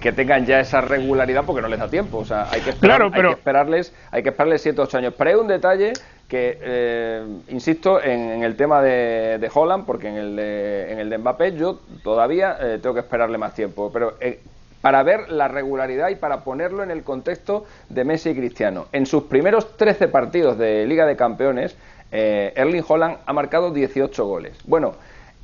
que 0.00 0.12
tengan 0.12 0.46
ya 0.46 0.60
esa 0.60 0.80
regularidad 0.80 1.44
porque 1.44 1.62
no 1.62 1.68
les 1.68 1.78
da 1.78 1.88
tiempo. 1.88 2.18
O 2.18 2.24
sea, 2.24 2.48
hay 2.50 2.60
que, 2.60 2.70
esperar, 2.70 3.02
hay 3.02 3.10
que 3.10 3.30
esperarles, 3.30 3.94
hay 4.10 4.22
que 4.22 4.28
esperarles 4.30 4.62
siete 4.62 4.80
ocho 4.80 4.98
años. 4.98 5.14
Pero 5.16 5.30
hay 5.30 5.36
un 5.36 5.48
detalle 5.48 5.92
que, 6.28 6.58
eh, 6.60 7.24
insisto, 7.48 8.02
en, 8.02 8.42
el 8.42 8.56
tema 8.56 8.82
de, 8.82 9.38
de, 9.38 9.50
Holland, 9.52 9.84
porque 9.84 10.08
en 10.08 10.16
el 10.16 10.36
de, 10.36 10.92
en 10.92 10.98
el 11.00 11.10
de 11.10 11.18
Mbappé 11.18 11.56
yo 11.56 11.80
todavía 12.02 12.56
eh, 12.60 12.78
tengo 12.80 12.94
que 12.94 13.00
esperarle 13.00 13.38
más 13.38 13.54
tiempo. 13.54 13.90
Pero 13.92 14.14
eh, 14.20 14.40
para 14.80 15.02
ver 15.02 15.30
la 15.30 15.48
regularidad 15.48 16.08
y 16.08 16.16
para 16.16 16.42
ponerlo 16.42 16.82
en 16.82 16.90
el 16.90 17.02
contexto 17.02 17.66
de 17.88 18.04
Messi 18.04 18.30
y 18.30 18.34
Cristiano. 18.34 18.86
En 18.92 19.06
sus 19.06 19.24
primeros 19.24 19.76
13 19.76 20.08
partidos 20.08 20.58
de 20.58 20.86
Liga 20.86 21.06
de 21.06 21.16
Campeones, 21.16 21.76
eh, 22.12 22.52
Erling 22.56 22.84
Holland 22.86 23.18
ha 23.26 23.32
marcado 23.32 23.72
18 23.72 24.24
goles. 24.26 24.56
Bueno, 24.64 24.94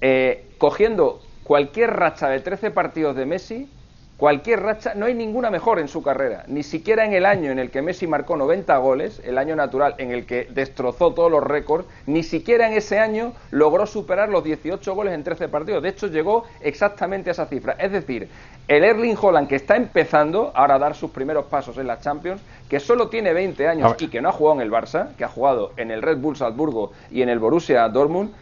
eh, 0.00 0.46
cogiendo 0.58 1.20
cualquier 1.44 1.90
racha 1.90 2.28
de 2.28 2.40
13 2.40 2.70
partidos 2.70 3.14
de 3.16 3.26
Messi, 3.26 3.70
Cualquier 4.16 4.62
racha, 4.62 4.94
no 4.94 5.04
hay 5.04 5.12
ninguna 5.12 5.50
mejor 5.50 5.78
en 5.78 5.88
su 5.88 6.02
carrera, 6.02 6.44
ni 6.46 6.62
siquiera 6.62 7.04
en 7.04 7.12
el 7.12 7.26
año 7.26 7.50
en 7.50 7.58
el 7.58 7.70
que 7.70 7.82
Messi 7.82 8.06
marcó 8.06 8.34
90 8.38 8.74
goles, 8.78 9.20
el 9.26 9.36
año 9.36 9.54
natural 9.56 9.94
en 9.98 10.10
el 10.10 10.24
que 10.24 10.48
destrozó 10.50 11.12
todos 11.12 11.30
los 11.30 11.44
récords, 11.44 11.84
ni 12.06 12.22
siquiera 12.22 12.66
en 12.66 12.72
ese 12.72 12.98
año 12.98 13.34
logró 13.50 13.84
superar 13.84 14.30
los 14.30 14.42
18 14.42 14.94
goles 14.94 15.12
en 15.12 15.22
13 15.22 15.48
partidos. 15.48 15.82
De 15.82 15.90
hecho, 15.90 16.06
llegó 16.06 16.44
exactamente 16.62 17.28
a 17.28 17.32
esa 17.32 17.44
cifra. 17.44 17.74
Es 17.78 17.92
decir, 17.92 18.30
el 18.68 18.84
Erling 18.84 19.18
Holland 19.20 19.48
que 19.48 19.56
está 19.56 19.76
empezando 19.76 20.50
ahora 20.54 20.76
a 20.76 20.78
dar 20.78 20.94
sus 20.94 21.10
primeros 21.10 21.44
pasos 21.44 21.76
en 21.76 21.86
la 21.86 22.00
Champions, 22.00 22.40
que 22.70 22.80
solo 22.80 23.10
tiene 23.10 23.34
20 23.34 23.68
años 23.68 23.96
y 23.98 24.08
que 24.08 24.22
no 24.22 24.30
ha 24.30 24.32
jugado 24.32 24.62
en 24.62 24.62
el 24.62 24.72
Barça, 24.72 25.14
que 25.16 25.24
ha 25.24 25.28
jugado 25.28 25.72
en 25.76 25.90
el 25.90 26.00
Red 26.00 26.16
Bull 26.16 26.36
Salzburgo 26.36 26.92
y 27.10 27.20
en 27.20 27.28
el 27.28 27.38
Borussia 27.38 27.86
Dortmund, 27.90 28.32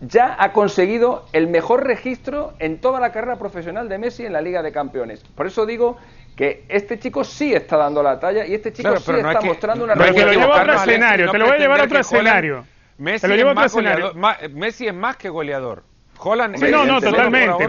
ya 0.00 0.36
ha 0.38 0.52
conseguido 0.52 1.26
el 1.32 1.48
mejor 1.48 1.86
registro 1.86 2.54
en 2.58 2.78
toda 2.78 3.00
la 3.00 3.12
carrera 3.12 3.36
profesional 3.36 3.88
de 3.88 3.98
Messi 3.98 4.24
en 4.24 4.32
la 4.32 4.40
Liga 4.40 4.62
de 4.62 4.72
Campeones. 4.72 5.22
Por 5.34 5.46
eso 5.46 5.66
digo 5.66 5.98
que 6.36 6.64
este 6.68 6.98
chico 6.98 7.22
sí 7.22 7.52
está 7.52 7.76
dando 7.76 8.02
la 8.02 8.18
talla 8.18 8.46
y 8.46 8.54
este 8.54 8.72
chico 8.72 8.96
sí 8.96 9.12
está 9.12 9.40
mostrando 9.42 9.84
una 9.84 9.94
Te 9.94 10.10
lo 10.10 10.32
llevo 10.32 10.54
a 10.54 10.62
otro 10.62 10.74
escenario, 10.74 11.30
te 11.30 11.38
lo 11.38 11.46
voy 11.46 11.56
a 11.56 11.58
llevar 11.58 11.80
a 11.80 11.84
otro 11.84 12.00
escenario. 12.00 12.64
Messi, 12.96 13.22
te 13.22 13.28
lo 13.28 13.36
llevo 13.36 13.50
a 13.50 13.52
otro 13.52 13.64
escenario. 13.66 14.12
Messi 14.54 14.86
es 14.86 14.94
más 14.94 15.16
que 15.16 15.28
goleador. 15.28 15.84
Holland 16.22 16.56
sí, 16.58 16.66
no, 16.70 16.84
no, 16.84 17.00
totalmente, 17.00 17.64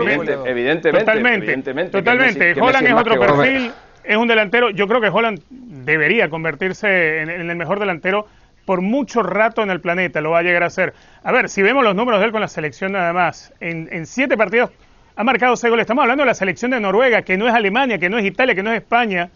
evidentemente, 0.45 1.05
totalmente, 1.05 1.89
totalmente. 1.89 2.61
Holland 2.61 2.87
es 2.87 2.93
otro 2.93 3.19
perfil, 3.19 3.71
es 4.03 4.17
un 4.17 4.27
delantero. 4.27 4.71
Yo 4.71 4.87
creo 4.87 4.99
que 4.99 5.07
Holland 5.07 5.41
debería 5.49 6.29
convertirse 6.29 7.21
en 7.21 7.29
el 7.29 7.55
mejor 7.55 7.79
delantero 7.79 8.27
por 8.65 8.81
mucho 8.81 9.23
rato 9.23 9.63
en 9.63 9.71
el 9.71 9.81
planeta, 9.81 10.21
lo 10.21 10.31
va 10.31 10.39
a 10.39 10.43
llegar 10.43 10.63
a 10.63 10.69
ser. 10.69 10.93
A 11.23 11.31
ver, 11.31 11.49
si 11.49 11.61
vemos 11.61 11.83
los 11.83 11.95
números 11.95 12.19
de 12.19 12.27
él 12.27 12.31
con 12.31 12.41
la 12.41 12.47
selección 12.47 12.93
nada 12.93 13.13
más, 13.13 13.53
en, 13.59 14.05
siete 14.05 14.37
partidos 14.37 14.71
ha 15.15 15.23
marcado 15.23 15.55
seis 15.55 15.69
goles. 15.69 15.83
Estamos 15.83 16.03
hablando 16.03 16.21
de 16.21 16.27
la 16.27 16.33
selección 16.33 16.71
de 16.71 16.79
Noruega, 16.79 17.21
que 17.23 17.37
no 17.37 17.47
es 17.47 17.53
Alemania, 17.53 17.97
que 17.97 18.09
no 18.09 18.17
es 18.17 18.25
Italia, 18.25 18.55
que 18.55 18.63
no 18.63 18.71
es 18.71 18.77
España, 18.77 19.29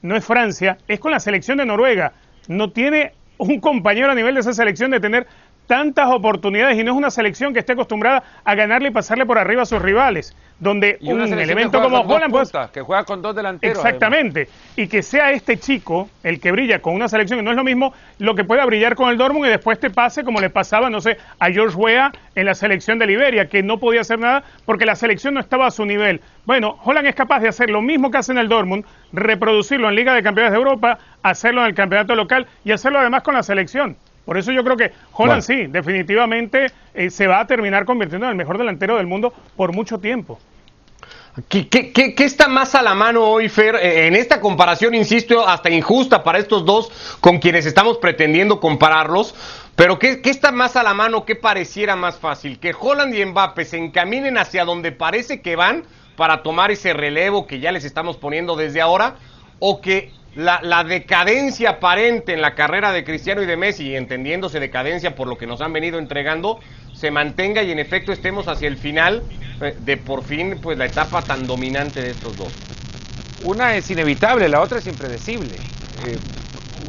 no 0.00 0.16
es 0.16 0.24
Francia, 0.24 0.78
es 0.88 1.00
con 1.00 1.10
la 1.10 1.20
selección 1.20 1.58
de 1.58 1.66
Noruega. 1.66 2.12
No 2.48 2.70
tiene 2.70 3.12
un 3.38 3.60
compañero 3.60 4.10
a 4.10 4.14
nivel 4.14 4.34
de 4.34 4.40
esa 4.40 4.52
selección 4.52 4.90
de 4.90 5.00
tener 5.00 5.26
tantas 5.72 6.10
oportunidades 6.10 6.78
y 6.78 6.84
no 6.84 6.92
es 6.92 6.98
una 6.98 7.10
selección 7.10 7.54
que 7.54 7.60
esté 7.60 7.72
acostumbrada 7.72 8.22
a 8.44 8.54
ganarle 8.54 8.88
y 8.88 8.90
pasarle 8.90 9.24
por 9.24 9.38
arriba 9.38 9.62
a 9.62 9.64
sus 9.64 9.80
rivales, 9.80 10.36
donde 10.58 10.98
un 11.00 11.22
elemento 11.32 11.80
como 11.80 12.00
Holland 12.00 12.30
pues, 12.30 12.52
que 12.70 12.82
juega 12.82 13.04
con 13.04 13.22
dos 13.22 13.34
delanteros 13.34 13.78
exactamente. 13.78 14.50
Y 14.76 14.86
que 14.86 15.02
sea 15.02 15.30
este 15.30 15.56
chico 15.56 16.10
el 16.24 16.40
que 16.40 16.52
brilla 16.52 16.80
con 16.80 16.94
una 16.94 17.08
selección 17.08 17.38
que 17.38 17.42
no 17.42 17.52
es 17.52 17.56
lo 17.56 17.64
mismo 17.64 17.94
lo 18.18 18.34
que 18.34 18.44
pueda 18.44 18.66
brillar 18.66 18.94
con 18.96 19.08
el 19.08 19.16
Dortmund 19.16 19.46
y 19.46 19.48
después 19.48 19.80
te 19.80 19.88
pase 19.88 20.24
como 20.24 20.42
le 20.42 20.50
pasaba 20.50 20.90
no 20.90 21.00
sé 21.00 21.16
a 21.38 21.50
George 21.50 21.74
Weah 21.74 22.12
en 22.34 22.44
la 22.44 22.54
selección 22.54 22.98
de 22.98 23.06
Liberia 23.06 23.48
que 23.48 23.62
no 23.62 23.78
podía 23.78 24.02
hacer 24.02 24.18
nada 24.18 24.44
porque 24.66 24.84
la 24.84 24.94
selección 24.94 25.32
no 25.32 25.40
estaba 25.40 25.68
a 25.68 25.70
su 25.70 25.86
nivel. 25.86 26.20
Bueno 26.44 26.78
Holland 26.84 27.06
es 27.06 27.14
capaz 27.14 27.40
de 27.40 27.48
hacer 27.48 27.70
lo 27.70 27.80
mismo 27.80 28.10
que 28.10 28.18
hace 28.18 28.32
en 28.32 28.38
el 28.38 28.50
Dortmund 28.50 28.84
reproducirlo 29.14 29.88
en 29.88 29.94
Liga 29.94 30.12
de 30.12 30.22
Campeones 30.22 30.52
de 30.52 30.58
Europa 30.58 30.98
hacerlo 31.22 31.62
en 31.62 31.68
el 31.68 31.74
campeonato 31.74 32.14
local 32.14 32.46
y 32.62 32.72
hacerlo 32.72 32.98
además 32.98 33.22
con 33.22 33.32
la 33.32 33.42
selección 33.42 33.96
por 34.24 34.38
eso 34.38 34.52
yo 34.52 34.62
creo 34.62 34.76
que 34.76 34.92
Holland 35.12 35.42
sí, 35.42 35.66
definitivamente 35.66 36.70
eh, 36.94 37.10
se 37.10 37.26
va 37.26 37.40
a 37.40 37.46
terminar 37.46 37.84
convirtiendo 37.84 38.26
en 38.26 38.30
el 38.30 38.36
mejor 38.36 38.58
delantero 38.58 38.96
del 38.96 39.06
mundo 39.06 39.32
por 39.56 39.72
mucho 39.72 39.98
tiempo. 39.98 40.38
¿Qué, 41.48 41.66
qué, 41.68 42.14
está 42.18 42.46
más 42.46 42.74
a 42.74 42.82
la 42.82 42.94
mano 42.94 43.24
hoy, 43.24 43.48
Fer? 43.48 43.76
Eh, 43.76 44.06
en 44.06 44.14
esta 44.14 44.38
comparación, 44.38 44.94
insisto, 44.94 45.48
hasta 45.48 45.70
injusta 45.70 46.22
para 46.22 46.38
estos 46.38 46.66
dos 46.66 46.90
con 47.20 47.38
quienes 47.38 47.64
estamos 47.64 47.96
pretendiendo 47.96 48.60
compararlos. 48.60 49.34
Pero 49.74 49.98
¿qué, 49.98 50.20
¿qué, 50.20 50.28
está 50.28 50.52
más 50.52 50.76
a 50.76 50.82
la 50.82 50.92
mano? 50.92 51.24
¿Qué 51.24 51.34
pareciera 51.34 51.96
más 51.96 52.18
fácil? 52.18 52.58
¿Que 52.58 52.74
Holland 52.78 53.14
y 53.14 53.24
Mbappé 53.24 53.64
se 53.64 53.78
encaminen 53.78 54.36
hacia 54.36 54.66
donde 54.66 54.92
parece 54.92 55.40
que 55.40 55.56
van 55.56 55.84
para 56.16 56.42
tomar 56.42 56.70
ese 56.70 56.92
relevo 56.92 57.46
que 57.46 57.60
ya 57.60 57.72
les 57.72 57.84
estamos 57.84 58.18
poniendo 58.18 58.54
desde 58.54 58.82
ahora? 58.82 59.14
¿O 59.58 59.80
que 59.80 60.12
la, 60.34 60.84
decadencia 60.84 61.70
aparente 61.70 62.32
en 62.32 62.40
la 62.40 62.54
carrera 62.54 62.92
de 62.92 63.04
Cristiano 63.04 63.42
y 63.42 63.46
de 63.46 63.56
Messi, 63.56 63.94
entendiéndose 63.94 64.60
decadencia 64.60 65.14
por 65.14 65.28
lo 65.28 65.36
que 65.36 65.46
nos 65.46 65.60
han 65.60 65.72
venido 65.72 65.98
entregando, 65.98 66.58
se 66.94 67.10
mantenga 67.10 67.62
y 67.62 67.70
en 67.70 67.78
efecto 67.78 68.12
estemos 68.12 68.48
hacia 68.48 68.68
el 68.68 68.76
final 68.76 69.22
eh, 69.60 69.76
de 69.80 69.96
por 69.96 70.24
fin 70.24 70.58
pues 70.62 70.78
la 70.78 70.86
etapa 70.86 71.22
tan 71.22 71.46
dominante 71.46 72.00
de 72.00 72.10
estos 72.10 72.36
dos. 72.36 72.52
Una 73.44 73.74
es 73.74 73.90
inevitable, 73.90 74.48
la 74.48 74.60
otra 74.60 74.78
es 74.78 74.86
impredecible. 74.86 75.54
Eh, 76.06 76.18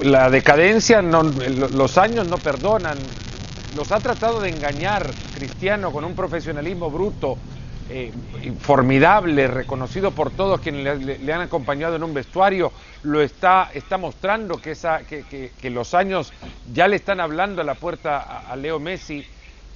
la 0.04 0.30
decadencia, 0.30 1.02
los 1.02 1.98
años 1.98 2.28
no 2.28 2.38
perdonan. 2.38 2.98
Los 3.76 3.92
ha 3.92 4.00
tratado 4.00 4.40
de 4.40 4.50
engañar 4.50 5.10
Cristiano 5.34 5.92
con 5.92 6.04
un 6.04 6.16
profesionalismo 6.16 6.92
bruto, 6.92 7.38
eh, 7.90 8.14
formidable, 8.62 9.46
reconocido 9.48 10.12
por 10.12 10.32
todos 10.32 10.62
quienes 10.62 11.04
le, 11.04 11.34
han 11.34 11.42
acompañado 11.42 11.98
en 11.98 12.04
un 12.04 12.14
vestuario, 12.14 12.72
lo 13.04 13.22
está, 13.22 13.72
está 13.74 13.98
mostrando 13.98 14.62
que, 14.62 14.72
esa, 14.72 15.02
que, 15.04 15.70
los 15.70 15.94
años 15.94 16.32
ya 16.74 16.88
le 16.88 16.96
están 16.96 17.20
hablando 17.20 17.62
a 17.62 17.66
la 17.66 17.76
puerta 17.76 18.42
a, 18.50 18.56
Leo 18.56 18.80
Messi. 18.80 19.26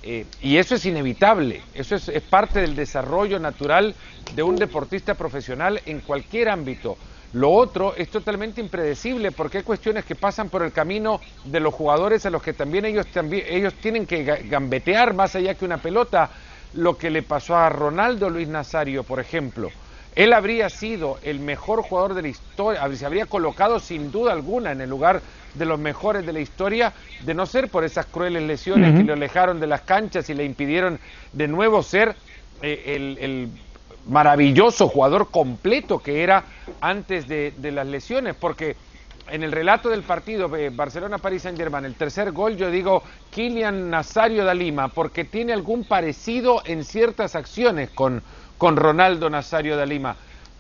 Eh, 0.03 0.25
y 0.41 0.55
eso 0.55 0.75
es 0.75 0.85
inevitable, 0.85 1.61
eso 1.73 1.95
es, 1.95 2.09
parte 2.29 2.61
del 2.61 2.75
desarrollo 2.75 3.39
natural 3.39 3.93
de 4.35 4.43
un 4.43 4.55
deportista 4.55 5.15
profesional 5.15 5.81
en 5.85 5.99
cualquier 5.99 6.47
ámbito. 6.47 6.97
Lo 7.33 7.51
otro 7.51 7.93
es 7.95 8.09
totalmente 8.09 8.61
impredecible 8.61 9.33
porque 9.33 9.57
hay 9.57 9.63
cuestiones 9.63 10.05
que 10.05 10.15
pasan 10.15 10.49
por 10.49 10.63
el 10.63 10.71
camino 10.71 11.19
de 11.43 11.59
los 11.59 11.73
jugadores 11.73 12.25
a 12.25 12.29
los 12.29 12.41
que 12.41 12.53
también 12.53 12.85
ellos, 12.85 13.05
también, 13.07 13.45
ellos 13.49 13.73
tienen 13.73 14.05
que 14.05 14.23
gambetear 14.23 15.13
más 15.13 15.35
allá 15.35 15.55
que 15.55 15.65
una 15.65 15.77
pelota 15.77 16.29
lo 16.73 16.97
que 16.97 17.09
le 17.09 17.23
pasó 17.23 17.55
a 17.55 17.69
Ronaldo 17.69 18.29
Luis 18.29 18.47
Nazario, 18.47 19.03
por 19.03 19.19
ejemplo. 19.19 19.69
Él 20.15 20.33
habría 20.33 20.69
sido 20.69 21.19
el 21.21 21.39
mejor 21.39 21.83
jugador 21.83 22.15
de 22.15 22.23
la 22.23 22.27
historia, 22.29 22.81
se 22.95 23.05
habría 23.05 23.27
colocado 23.27 23.79
sin 23.79 24.11
duda 24.11 24.31
alguna 24.31 24.71
en 24.71 24.81
el 24.81 24.89
lugar 24.89 25.21
de 25.53 25.65
los 25.65 25.79
mejores 25.79 26.25
de 26.25 26.33
la 26.33 26.39
historia, 26.39 26.93
de 27.23 27.33
no 27.35 27.45
ser 27.45 27.69
por 27.69 27.83
esas 27.83 28.07
crueles 28.07 28.41
lesiones 28.43 28.97
que 28.97 29.03
lo 29.03 29.13
alejaron 29.13 29.59
de 29.59 29.67
las 29.67 29.81
canchas 29.81 30.27
y 30.29 30.33
le 30.33 30.43
impidieron 30.43 30.99
de 31.33 31.47
nuevo 31.47 31.83
ser 31.83 32.15
eh, 32.63 33.15
el, 33.19 33.49
maravilloso 34.07 34.87
jugador 34.87 35.29
completo 35.29 35.99
que 35.99 36.23
era 36.23 36.45
antes 36.79 37.27
de, 37.27 37.53
de 37.57 37.71
las 37.71 37.85
lesiones, 37.85 38.35
porque 38.35 38.77
en 39.29 39.43
el 39.43 39.51
relato 39.51 39.89
del 39.89 40.03
partido 40.03 40.55
eh, 40.55 40.69
Barcelona-París 40.69 41.43
Saint-Germain, 41.43 41.85
el 41.85 41.95
tercer 41.95 42.31
gol, 42.31 42.55
yo 42.55 42.69
digo 42.71 43.03
Kylian 43.31 43.89
Nazario 43.89 44.45
da 44.45 44.53
Lima, 44.53 44.87
porque 44.89 45.25
tiene 45.25 45.53
algún 45.53 45.83
parecido 45.83 46.61
en 46.65 46.83
ciertas 46.83 47.35
acciones 47.35 47.89
con, 47.91 48.21
con 48.57 48.75
Ronaldo 48.75 49.29
Nazario 49.29 49.77
da 49.77 49.85
Lima, 49.85 50.15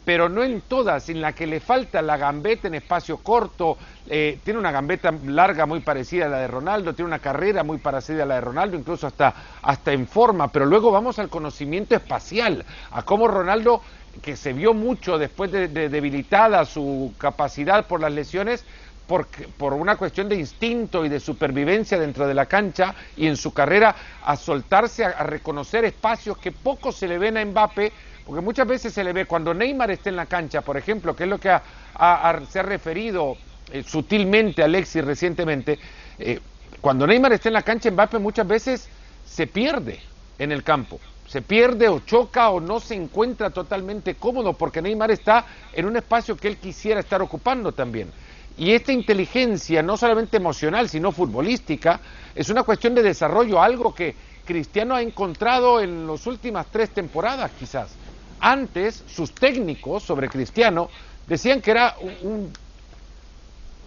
pero 0.07 0.29
no 0.29 0.41
en 0.41 0.61
todas, 0.61 1.09
en 1.09 1.19
la 1.19 1.33
que 1.33 1.45
le 1.45 1.59
falta 1.59 2.01
la 2.01 2.15
gambeta 2.15 2.69
en 2.69 2.75
espacio 2.75 3.17
corto, 3.17 3.77
eh, 4.07 4.39
tiene 4.41 4.57
una 4.57 4.71
gambeta 4.71 5.13
larga 5.25 5.65
muy 5.65 5.81
parecida 5.81 6.27
a 6.27 6.29
la 6.29 6.37
de 6.37 6.47
Ronaldo, 6.47 6.93
tiene 6.93 7.07
una 7.07 7.19
carrera 7.19 7.61
muy 7.65 7.77
parecida 7.79 8.23
a 8.23 8.25
la 8.25 8.35
de 8.35 8.41
Ronaldo, 8.41 8.77
incluso 8.77 9.05
hasta, 9.05 9.35
hasta 9.61 9.91
en 9.91 10.07
forma, 10.07 10.49
pero 10.49 10.65
luego 10.65 10.91
vamos 10.91 11.19
al 11.19 11.27
conocimiento 11.27 11.93
espacial, 11.93 12.63
a 12.91 13.03
cómo 13.03 13.27
Ronaldo 13.27 13.81
que 14.21 14.37
se 14.37 14.53
vio 14.53 14.73
mucho 14.73 15.17
después 15.17 15.51
de, 15.51 15.67
debilitada 15.67 16.63
su 16.63 17.13
capacidad 17.17 17.85
por 17.85 17.99
las 17.99 18.13
lesiones, 18.13 18.63
por, 19.07 19.27
por, 19.57 19.73
una 19.73 19.97
cuestión 19.97 20.29
de 20.29 20.37
instinto 20.37 21.03
y 21.03 21.09
de 21.09 21.19
supervivencia 21.19 21.99
dentro 21.99 22.25
de 22.27 22.33
la 22.33 22.45
cancha 22.45 22.95
y 23.17 23.27
en 23.27 23.35
su 23.35 23.53
carrera 23.53 23.93
a 24.23 24.37
soltarse, 24.37 25.03
a, 25.03 25.23
reconocer 25.23 25.83
espacios 25.83 26.37
que 26.37 26.53
poco 26.53 26.93
se 26.93 27.09
le 27.09 27.17
ven 27.17 27.35
a 27.35 27.43
Mbappé, 27.43 27.91
porque 28.27 28.41
muchas 28.41 28.67
veces 28.67 28.93
se 28.93 29.05
le 29.05 29.13
ve 29.13 29.25
cuando 29.25 29.53
Neymar 29.53 29.89
está 29.89 30.09
en 30.09 30.17
la 30.17 30.25
cancha, 30.25 30.59
por 30.61 30.75
ejemplo, 30.75 31.15
que 31.15 31.23
es 31.23 31.29
lo 31.29 31.39
que 31.39 31.47
se 31.47 32.59
ha 32.59 32.63
referido 32.63 33.37
eh, 33.71 33.83
sutilmente 33.83 34.61
Alexis 34.61 35.05
recientemente, 35.05 35.79
eh, 36.19 36.41
cuando 36.81 37.07
Neymar 37.07 37.31
está 37.31 37.47
en 37.47 37.53
la 37.53 37.61
cancha, 37.61 37.89
Mbappé 37.89 38.19
muchas 38.19 38.45
veces 38.45 38.89
se 39.25 39.47
pierde 39.47 40.01
en 40.37 40.51
el 40.51 40.61
campo. 40.65 40.99
Se 41.25 41.41
pierde 41.41 41.87
o 41.87 42.01
choca 42.01 42.49
o 42.49 42.59
no 42.59 42.81
se 42.81 42.95
encuentra 42.95 43.49
totalmente 43.49 44.15
cómodo 44.15 44.51
porque 44.51 44.81
Neymar 44.81 45.11
está 45.11 45.45
en 45.71 45.85
un 45.85 45.95
espacio 45.95 46.35
que 46.35 46.49
él 46.49 46.57
quisiera 46.57 46.99
estar 46.99 47.21
ocupando 47.21 47.71
también. 47.71 48.11
Y 48.57 48.73
esta 48.73 48.91
inteligencia, 48.91 49.81
no 49.81 49.95
solamente 49.95 50.35
emocional, 50.35 50.89
sino 50.89 51.13
futbolística, 51.13 52.01
es 52.35 52.49
una 52.49 52.63
cuestión 52.63 52.93
de 52.93 53.03
desarrollo, 53.03 53.61
algo 53.61 53.95
que 53.95 54.15
Cristiano 54.45 54.95
ha 54.95 55.01
encontrado 55.01 55.79
en 55.79 56.07
las 56.07 56.27
últimas 56.27 56.67
tres 56.69 56.89
temporadas 56.89 57.51
quizás. 57.57 57.95
Antes, 58.39 59.03
sus 59.07 59.33
técnicos 59.33 60.03
sobre 60.03 60.29
Cristiano 60.29 60.89
decían 61.27 61.61
que 61.61 61.71
era 61.71 61.95
un, 62.21 62.51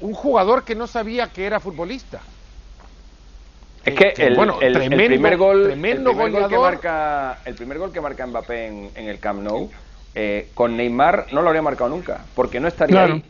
un 0.01 0.15
jugador 0.15 0.65
que 0.65 0.75
no 0.75 0.87
sabía 0.87 1.29
que 1.29 1.47
era 1.47 1.61
futbolista. 1.61 2.21
Es 3.85 3.95
que, 3.95 4.13
el, 4.19 4.37
primer 5.09 5.37
gol, 5.39 5.65
tremendo 5.65 6.15
que 6.15 6.59
marca, 6.59 7.39
el 7.47 7.55
primer 7.55 7.79
gol 7.79 7.93
que 7.93 8.01
marca 8.01 8.27
Mbappé 8.27 8.67
en, 8.67 9.09
el 9.09 9.19
Camp 9.19 9.41
Nou, 9.41 9.71
eh, 10.15 10.49
con 10.53 10.77
Neymar 10.77 11.27
no 11.33 11.41
lo 11.41 11.49
habría 11.49 11.63
marcado 11.63 11.89
nunca, 11.89 12.21
porque 12.35 12.61
no 12.61 12.69
estaría 12.69 13.05
ahí. 13.05 13.25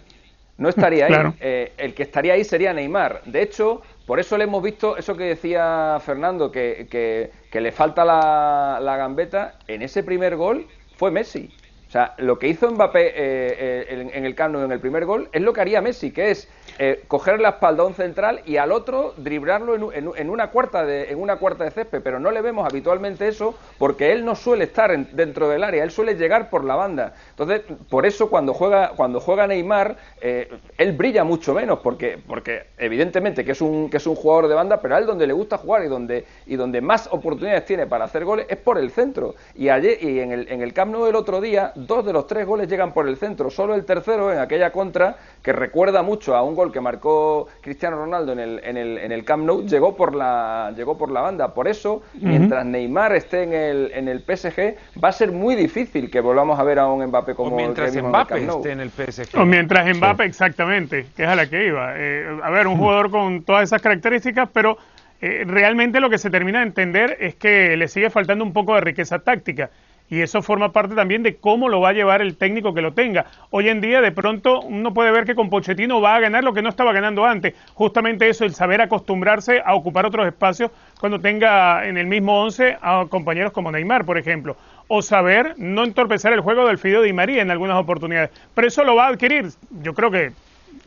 No 0.58 0.68
estaría 0.68 1.06
ahí. 1.06 1.12
Eh, 1.40 1.72
el 1.78 1.94
que 1.94 2.02
estaría 2.02 2.34
ahí 2.34 2.42
sería 2.42 2.72
Neymar. 2.72 3.22
De 3.26 3.42
hecho, 3.42 3.82
por 4.06 4.18
eso 4.18 4.36
le 4.36 4.44
hemos 4.44 4.62
visto 4.62 4.96
eso 4.96 5.16
que 5.16 5.24
decía 5.24 5.98
Fernando, 6.04 6.50
que, 6.50 6.88
que, 6.90 7.60
le 7.60 7.70
falta 7.70 8.04
la, 8.04 8.80
la 8.82 8.96
gambeta. 8.96 9.54
En 9.68 9.82
ese 9.82 10.02
primer 10.02 10.34
gol 10.34 10.66
fue 11.00 11.10
Messi. 11.10 11.48
O 11.88 11.90
sea, 11.90 12.14
lo 12.18 12.38
que 12.38 12.46
hizo 12.46 12.70
Mbappé 12.70 13.06
eh, 13.06 13.12
eh, 13.16 14.10
en, 14.12 14.26
el 14.26 14.34
Camp 14.34 14.54
en 14.54 14.70
el 14.70 14.80
primer 14.80 15.06
gol 15.06 15.30
es 15.32 15.40
lo 15.40 15.54
que 15.54 15.62
haría 15.62 15.80
Messi, 15.80 16.10
que 16.10 16.30
es 16.30 16.46
eh, 16.78 17.04
coger 17.08 17.40
la 17.40 17.50
espalda 17.50 17.82
a 17.82 17.86
un 17.86 17.94
central 17.94 18.40
y 18.46 18.56
al 18.56 18.72
otro 18.72 19.14
dribrarlo 19.16 19.92
en, 19.92 20.30
una 20.30 20.50
cuarta 20.50 20.84
de, 20.84 21.10
en 21.10 21.20
una 21.20 21.36
cuarta 21.36 21.64
de 21.64 21.70
césped, 21.70 22.02
pero 22.02 22.18
no 22.20 22.30
le 22.30 22.40
vemos 22.40 22.66
habitualmente 22.66 23.28
eso 23.28 23.54
porque 23.78 24.12
él 24.12 24.24
no 24.24 24.34
suele 24.34 24.64
estar 24.64 24.96
dentro 25.12 25.48
del 25.48 25.64
área, 25.64 25.84
él 25.84 25.90
suele 25.90 26.14
llegar 26.14 26.50
por 26.50 26.64
la 26.64 26.76
banda. 26.76 27.14
Entonces, 27.30 27.62
por 27.88 28.06
eso 28.06 28.30
cuando 28.30 28.54
juega, 28.54 28.92
cuando 28.96 29.20
juega 29.20 29.46
Neymar, 29.46 29.96
él 30.20 30.92
brilla 30.92 31.24
mucho 31.24 31.54
menos, 31.54 31.80
porque, 31.80 32.18
porque 32.26 32.66
evidentemente 32.78 33.44
que 33.44 33.52
es, 33.52 33.60
un, 33.60 33.90
que 33.90 33.98
es 33.98 34.06
un 34.06 34.14
jugador 34.14 34.48
de 34.48 34.54
banda, 34.54 34.80
pero 34.80 34.96
a 34.96 34.98
él 34.98 35.06
donde 35.06 35.26
le 35.26 35.32
gusta 35.32 35.58
jugar 35.58 35.84
y 35.84 35.88
donde, 35.88 36.24
y 36.46 36.56
donde 36.56 36.80
más 36.80 37.08
oportunidades 37.10 37.64
tiene 37.64 37.86
para 37.86 38.04
hacer 38.04 38.24
goles 38.24 38.46
es 38.48 38.56
por 38.56 38.78
el 38.78 38.90
centro. 38.90 39.34
Y, 39.54 39.68
ayer, 39.68 40.02
y 40.02 40.20
en, 40.20 40.32
el, 40.32 40.48
en 40.48 40.62
el 40.62 40.72
Camp 40.72 40.92
Nou 40.92 41.06
el 41.06 41.16
otro 41.16 41.40
día, 41.40 41.72
dos 41.74 42.04
de 42.04 42.12
los 42.12 42.26
tres 42.26 42.46
goles 42.46 42.68
llegan 42.68 42.92
por 42.92 43.08
el 43.08 43.16
centro, 43.16 43.50
solo 43.50 43.74
el 43.74 43.84
tercero 43.84 44.32
en 44.32 44.38
aquella 44.38 44.72
contra 44.72 45.16
que 45.42 45.52
recuerda 45.52 46.02
mucho 46.02 46.34
a 46.34 46.42
un 46.42 46.54
gol 46.60 46.72
que 46.72 46.80
marcó 46.80 47.48
Cristiano 47.60 47.96
Ronaldo 47.96 48.32
en 48.32 48.38
el, 48.38 48.60
en 48.62 48.76
el, 48.76 48.98
en 48.98 49.12
el 49.12 49.24
Camp 49.24 49.44
Nou, 49.44 49.66
llegó 49.66 49.96
por 49.96 50.14
la, 50.14 50.72
llegó 50.76 50.98
por 50.98 51.10
la 51.10 51.22
banda. 51.22 51.54
Por 51.54 51.68
eso, 51.68 52.02
mientras 52.14 52.64
Neymar 52.66 53.14
esté 53.14 53.44
en 53.44 53.52
el, 53.52 53.90
en 53.94 54.08
el 54.08 54.20
PSG, 54.20 54.76
va 55.02 55.08
a 55.08 55.12
ser 55.12 55.32
muy 55.32 55.54
difícil 55.54 56.10
que 56.10 56.20
volvamos 56.20 56.58
a 56.58 56.62
ver 56.62 56.78
a 56.78 56.86
un 56.86 57.04
Mbappé 57.06 57.34
como 57.34 57.56
mientras 57.56 57.96
el 57.96 58.04
Mbappé 58.04 58.44
esté 58.44 58.72
en 58.72 58.80
el 58.80 58.90
PSG. 58.90 59.38
O 59.38 59.46
mientras 59.46 59.96
Mbappé, 59.96 60.24
exactamente, 60.24 61.06
que 61.16 61.22
es 61.22 61.28
a 61.28 61.34
la 61.34 61.48
que 61.48 61.66
iba. 61.66 61.94
Eh, 61.96 62.38
a 62.42 62.50
ver, 62.50 62.66
un 62.66 62.76
jugador 62.76 63.10
con 63.10 63.42
todas 63.42 63.64
esas 63.64 63.80
características, 63.80 64.48
pero 64.52 64.76
eh, 65.20 65.44
realmente 65.46 66.00
lo 66.00 66.10
que 66.10 66.18
se 66.18 66.30
termina 66.30 66.60
de 66.60 66.66
entender 66.66 67.16
es 67.20 67.34
que 67.34 67.76
le 67.76 67.88
sigue 67.88 68.10
faltando 68.10 68.44
un 68.44 68.52
poco 68.52 68.74
de 68.74 68.82
riqueza 68.82 69.18
táctica 69.18 69.70
y 70.10 70.22
eso 70.22 70.42
forma 70.42 70.72
parte 70.72 70.96
también 70.96 71.22
de 71.22 71.36
cómo 71.36 71.68
lo 71.68 71.80
va 71.80 71.90
a 71.90 71.92
llevar 71.92 72.20
el 72.20 72.36
técnico 72.36 72.74
que 72.74 72.82
lo 72.82 72.92
tenga. 72.92 73.26
Hoy 73.50 73.68
en 73.68 73.80
día, 73.80 74.00
de 74.00 74.10
pronto, 74.10 74.60
uno 74.60 74.92
puede 74.92 75.12
ver 75.12 75.24
que 75.24 75.36
con 75.36 75.48
Pochettino 75.48 76.00
va 76.00 76.16
a 76.16 76.20
ganar 76.20 76.42
lo 76.42 76.52
que 76.52 76.62
no 76.62 76.68
estaba 76.68 76.92
ganando 76.92 77.24
antes. 77.24 77.54
Justamente 77.74 78.28
eso, 78.28 78.44
el 78.44 78.52
saber 78.52 78.80
acostumbrarse 78.80 79.62
a 79.64 79.74
ocupar 79.74 80.04
otros 80.06 80.26
espacios 80.26 80.72
cuando 80.98 81.20
tenga 81.20 81.86
en 81.86 81.96
el 81.96 82.06
mismo 82.06 82.42
once 82.42 82.76
a 82.82 83.06
compañeros 83.08 83.52
como 83.52 83.70
Neymar, 83.70 84.04
por 84.04 84.18
ejemplo. 84.18 84.56
O 84.88 85.00
saber 85.00 85.54
no 85.58 85.84
entorpecer 85.84 86.32
el 86.32 86.40
juego 86.40 86.66
del 86.66 86.78
Fideo 86.78 87.02
Di 87.02 87.12
María 87.12 87.40
en 87.40 87.52
algunas 87.52 87.78
oportunidades. 87.78 88.30
Pero 88.52 88.66
eso 88.66 88.82
lo 88.82 88.96
va 88.96 89.06
a 89.06 89.08
adquirir. 89.10 89.46
Yo 89.80 89.94
creo 89.94 90.10
que 90.10 90.32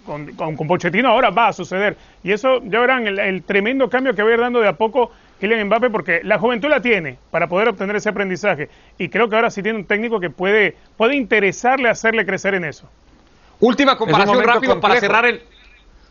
con, 0.06 0.34
con, 0.36 0.68
Pochettino 0.68 1.08
ahora 1.08 1.30
va 1.30 1.48
a 1.48 1.54
suceder. 1.54 1.96
Y 2.24 2.34
eso 2.34 2.62
ya 2.66 2.82
verán 2.82 3.08
el, 3.08 3.18
el 3.20 3.44
tremendo 3.44 3.90
cambio 3.90 4.14
que 4.14 4.22
va 4.22 4.30
a 4.32 4.34
ir 4.34 4.40
dando 4.42 4.60
de 4.60 4.68
a 4.68 4.74
poco 4.74 5.12
Kylian 5.44 5.68
Mbappé 5.68 5.90
porque 5.90 6.22
la 6.24 6.40
juventud 6.40 6.70
la 6.70 6.82
tiene 6.82 7.18
para 7.30 7.48
poder 7.48 7.68
obtener 7.68 7.98
ese 7.98 8.08
aprendizaje 8.08 8.70
y 8.98 9.10
creo 9.10 9.28
que 9.28 9.36
ahora 9.36 9.50
sí 9.50 9.62
tiene 9.62 9.78
un 9.78 9.84
técnico 9.84 10.22
que 10.22 10.30
puede, 10.30 10.78
puede 10.96 11.18
interesarle 11.18 11.90
hacerle 11.90 12.26
crecer 12.26 12.54
en 12.54 12.64
eso. 12.64 12.90
Última 13.60 13.98
comparación 13.98 14.42
rápido 14.42 14.80
para 14.80 15.02
cerrar 15.02 15.26
el 15.26 15.42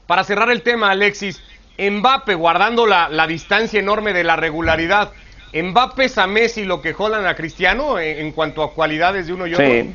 para 0.07 0.25
cerrar 0.25 0.51
el 0.51 0.61
tema, 0.61 0.91
Alexis. 0.91 1.43
Mbappé 1.79 2.35
guardando 2.35 2.87
la, 2.87 3.09
la 3.09 3.27
distancia 3.27 3.81
enorme 3.81 4.13
de 4.13 4.23
la 4.23 4.37
regularidad. 4.37 5.13
¿Mbappé 5.55 6.05
es 6.05 6.19
a 6.19 6.27
Messi 6.27 6.67
lo 6.67 6.83
que 6.83 6.93
jolan 6.93 7.25
a 7.25 7.35
Cristiano 7.35 7.99
en, 7.99 8.33
cuanto 8.33 8.63
a 8.63 8.75
cualidades 8.75 9.29
de 9.29 9.33
uno 9.33 9.47
y 9.47 9.55
otro? 9.55 9.67
Sí, 9.67 9.95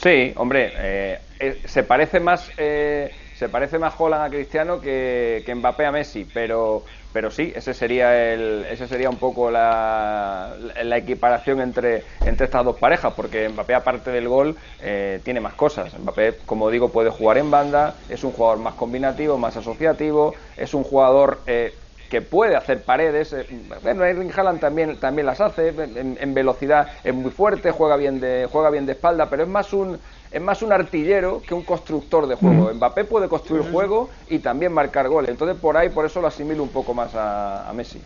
sí 0.00 0.32
hombre, 0.36 0.72
eh, 0.76 1.18
eh, 1.40 1.60
se 1.64 1.82
parece 1.82 2.20
más 2.20 2.52
eh, 2.56 3.12
se 3.38 3.48
parece 3.48 3.78
más 3.78 3.94
Holland 3.98 4.24
a 4.24 4.30
Cristiano 4.30 4.80
que, 4.80 5.42
que 5.44 5.54
Mbappé 5.54 5.86
a 5.86 5.92
Messi, 5.92 6.24
pero 6.24 6.84
pero 7.16 7.30
sí, 7.30 7.50
ese 7.56 7.72
sería 7.72 8.34
el, 8.34 8.66
ese 8.70 8.86
sería 8.86 9.08
un 9.08 9.16
poco 9.16 9.50
la, 9.50 10.54
la, 10.84 10.96
equiparación 10.98 11.62
entre, 11.62 12.02
entre 12.26 12.44
estas 12.44 12.62
dos 12.62 12.76
parejas, 12.76 13.14
porque 13.16 13.48
Mbappé 13.48 13.74
aparte 13.74 14.10
del 14.10 14.28
gol 14.28 14.54
eh, 14.82 15.18
tiene 15.24 15.40
más 15.40 15.54
cosas. 15.54 15.98
Mbappé, 15.98 16.34
como 16.44 16.68
digo, 16.68 16.90
puede 16.90 17.08
jugar 17.08 17.38
en 17.38 17.50
banda, 17.50 17.94
es 18.10 18.22
un 18.22 18.32
jugador 18.32 18.58
más 18.58 18.74
combinativo, 18.74 19.38
más 19.38 19.56
asociativo, 19.56 20.34
es 20.58 20.74
un 20.74 20.84
jugador 20.84 21.40
eh, 21.46 21.72
que 22.10 22.20
puede 22.20 22.54
hacer 22.54 22.82
paredes. 22.82 23.32
Eh, 23.32 23.46
bueno, 23.82 24.04
Erling 24.04 24.32
Haaland 24.36 24.60
también, 24.60 24.98
también 24.98 25.24
las 25.24 25.40
hace, 25.40 25.68
en, 25.68 26.18
en, 26.20 26.34
velocidad 26.34 26.88
es 27.02 27.14
muy 27.14 27.30
fuerte, 27.30 27.70
juega 27.70 27.96
bien 27.96 28.20
de, 28.20 28.46
juega 28.52 28.68
bien 28.68 28.84
de 28.84 28.92
espalda, 28.92 29.30
pero 29.30 29.44
es 29.44 29.48
más 29.48 29.72
un 29.72 29.98
es 30.36 30.42
más 30.42 30.60
un 30.60 30.70
artillero 30.70 31.40
que 31.40 31.54
un 31.54 31.62
constructor 31.62 32.26
de 32.26 32.34
juego. 32.34 32.70
Mbappé 32.74 33.04
puede 33.04 33.26
construir 33.26 33.70
juego 33.72 34.10
y 34.28 34.40
también 34.40 34.70
marcar 34.70 35.08
goles. 35.08 35.30
Entonces 35.30 35.56
por 35.58 35.78
ahí, 35.78 35.88
por 35.88 36.04
eso 36.04 36.20
lo 36.20 36.26
asimilo 36.26 36.62
un 36.62 36.68
poco 36.68 36.92
más 36.92 37.14
a, 37.14 37.72
Messi. 37.74 38.02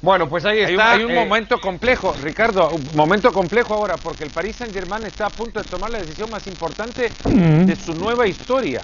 Bueno, 0.00 0.26
pues 0.26 0.46
ahí 0.46 0.60
está. 0.60 0.92
Hay 0.92 1.04
un, 1.04 1.10
eh, 1.10 1.14
momento 1.14 1.60
complejo, 1.60 2.14
Ricardo, 2.22 2.70
un 2.70 2.96
momento 2.96 3.30
complejo 3.30 3.74
ahora, 3.74 3.98
porque 3.98 4.24
el 4.24 4.30
Paris 4.30 4.56
Saint 4.56 4.72
Germain 4.72 5.04
está 5.04 5.26
a 5.26 5.28
punto 5.30 5.62
de 5.62 5.68
tomar 5.68 5.90
la 5.90 5.98
decisión 5.98 6.30
más 6.30 6.46
importante 6.46 7.12
de 7.26 7.76
su 7.76 7.92
nueva 7.94 8.26
historia. 8.26 8.80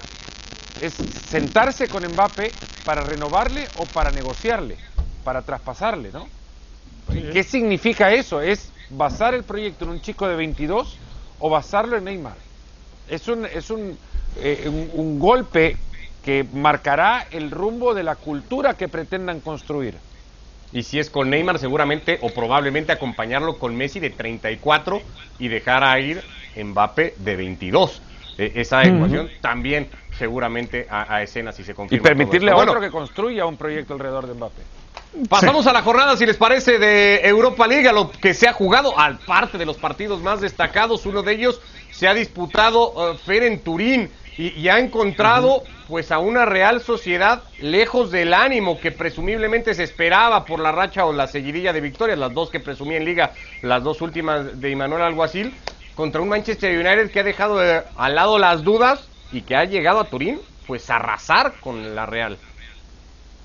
Es 0.82 0.92
sentarse 0.92 1.88
con 1.88 2.06
Mbappé 2.06 2.52
para 2.84 3.00
renovarle 3.04 3.66
o 3.78 3.86
para 3.86 4.10
negociarle, 4.10 4.76
para 5.24 5.40
traspasarle, 5.40 6.10
¿no? 6.12 6.28
¿Qué 7.32 7.42
significa 7.42 8.12
eso? 8.12 8.42
Es 8.42 8.70
basar 8.90 9.32
el 9.32 9.44
proyecto 9.44 9.86
en 9.86 9.92
un 9.92 10.02
chico 10.02 10.28
de 10.28 10.36
22 10.36 10.98
o 11.38 11.50
basarlo 11.50 11.96
en 11.96 12.04
Neymar. 12.04 12.36
Es 13.08 13.28
un, 13.28 13.46
es 13.46 13.70
eh, 13.70 14.64
un, 14.66 14.90
un, 14.94 15.18
golpe 15.18 15.76
que 16.24 16.44
marcará 16.52 17.26
el 17.30 17.50
rumbo 17.50 17.94
de 17.94 18.02
la 18.02 18.16
cultura 18.16 18.74
que 18.74 18.88
pretendan 18.88 19.40
construir. 19.40 19.94
Y 20.72 20.82
si 20.82 20.98
es 20.98 21.08
con 21.08 21.30
Neymar, 21.30 21.58
seguramente 21.58 22.18
o 22.22 22.30
probablemente 22.30 22.92
acompañarlo 22.92 23.58
con 23.58 23.76
Messi 23.76 24.00
de 24.00 24.10
34 24.10 25.00
y 25.38 25.48
dejar 25.48 25.84
a 25.84 25.98
ir 26.00 26.22
Mbappé 26.56 27.14
de 27.18 27.36
22. 27.36 28.02
E, 28.38 28.52
esa 28.56 28.82
ecuación 28.82 29.30
también 29.40 29.88
seguramente 30.18 30.86
a, 30.90 31.14
a 31.14 31.22
escena 31.22 31.52
si 31.52 31.64
se 31.64 31.74
confirma. 31.74 32.00
Y 32.00 32.02
permitirle 32.02 32.50
a 32.50 32.56
otro 32.56 32.80
que 32.80 32.90
construya 32.90 33.46
un 33.46 33.56
proyecto 33.56 33.94
alrededor 33.94 34.26
de 34.26 34.34
Mbappé. 34.34 34.62
Pasamos 35.28 35.66
a 35.66 35.72
la 35.72 35.82
jornada, 35.82 36.16
si 36.16 36.26
les 36.26 36.36
parece, 36.36 36.78
de 36.78 37.26
Europa 37.26 37.66
League, 37.66 37.88
a 37.88 37.92
lo 37.92 38.10
que 38.10 38.34
se 38.34 38.48
ha 38.48 38.52
jugado, 38.52 38.98
al 38.98 39.18
parte 39.18 39.56
de 39.56 39.64
los 39.64 39.78
partidos 39.78 40.20
más 40.20 40.40
destacados. 40.40 41.06
Uno 41.06 41.22
de 41.22 41.32
ellos 41.32 41.60
se 41.90 42.06
ha 42.06 42.14
disputado 42.14 42.92
uh, 42.92 43.16
Fer 43.16 43.44
en 43.44 43.60
Turín 43.60 44.10
y, 44.36 44.68
ha 44.68 44.78
encontrado 44.78 45.62
pues 45.88 46.12
a 46.12 46.18
una 46.18 46.44
Real 46.44 46.82
Sociedad 46.82 47.42
lejos 47.60 48.10
del 48.10 48.34
ánimo 48.34 48.78
que 48.78 48.92
presumiblemente 48.92 49.72
se 49.74 49.84
esperaba 49.84 50.44
por 50.44 50.60
la 50.60 50.72
racha 50.72 51.06
o 51.06 51.12
la 51.12 51.26
seguidilla 51.26 51.72
de 51.72 51.80
victorias, 51.80 52.18
las 52.18 52.34
dos 52.34 52.50
que 52.50 52.60
presumía 52.60 52.98
en 52.98 53.06
liga, 53.06 53.32
las 53.62 53.82
dos 53.82 54.02
últimas 54.02 54.60
de 54.60 54.70
Imanuel 54.70 55.02
Alguacil, 55.02 55.54
contra 55.94 56.20
un 56.20 56.28
Manchester 56.28 56.76
United 56.76 57.10
que 57.10 57.20
ha 57.20 57.24
dejado 57.24 57.64
eh, 57.64 57.82
al 57.96 58.14
lado 58.14 58.38
las 58.38 58.62
dudas 58.62 59.08
y 59.32 59.40
que 59.40 59.56
ha 59.56 59.64
llegado 59.64 60.00
a 60.00 60.04
Turín 60.04 60.38
pues 60.66 60.90
a 60.90 60.96
arrasar 60.96 61.54
con 61.60 61.94
la 61.94 62.04
Real. 62.04 62.36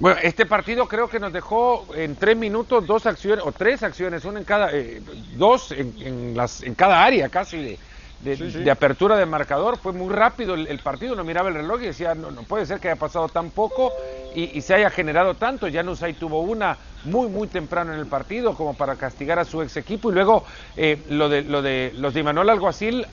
Bueno, 0.01 0.19
este 0.23 0.47
partido 0.47 0.87
creo 0.87 1.07
que 1.07 1.19
nos 1.19 1.31
dejó 1.31 1.85
en 1.93 2.15
tres 2.15 2.35
minutos 2.35 2.87
dos 2.87 3.05
acciones, 3.05 3.45
o 3.45 3.51
tres 3.51 3.83
acciones, 3.83 4.25
una 4.25 4.39
en 4.39 4.45
cada, 4.45 4.71
eh, 4.73 4.99
dos 5.35 5.71
en, 5.71 6.35
las, 6.35 6.63
en 6.63 6.73
cada 6.73 7.03
área 7.03 7.29
casi 7.29 7.77
de, 8.23 8.37
de, 8.37 8.71
apertura 8.71 9.15
de 9.15 9.27
marcador. 9.27 9.77
Fue 9.77 9.93
muy 9.93 10.11
rápido 10.11 10.55
el, 10.55 10.79
partido, 10.79 11.15
no 11.15 11.23
miraba 11.23 11.49
el 11.49 11.53
reloj 11.53 11.83
y 11.83 11.85
decía, 11.85 12.15
no, 12.15 12.31
no, 12.31 12.41
puede 12.41 12.65
ser 12.65 12.79
que 12.79 12.89
haya 12.89 12.99
pasado 12.99 13.29
tan 13.29 13.51
poco 13.51 13.91
y, 14.33 14.59
se 14.61 14.73
haya 14.73 14.89
generado 14.89 15.35
tanto. 15.35 15.67
Janus 15.71 15.99
tuvo 16.17 16.41
una 16.41 16.77
muy, 17.03 17.29
muy 17.29 17.47
temprano 17.47 17.93
en 17.93 17.99
el 17.99 18.07
partido 18.07 18.55
como 18.55 18.73
para 18.73 18.95
castigar 18.95 19.37
a 19.37 19.45
su 19.45 19.61
ex 19.61 19.77
equipo 19.77 20.09
y 20.09 20.15
luego 20.15 20.43
eh, 20.77 20.99
lo, 21.09 21.29
de, 21.29 21.43
lo 21.43 21.61
de 21.61 21.93
los 21.95 22.15
de 22.15 22.21
Imanol 22.21 22.49
Alguacil. 22.49 23.05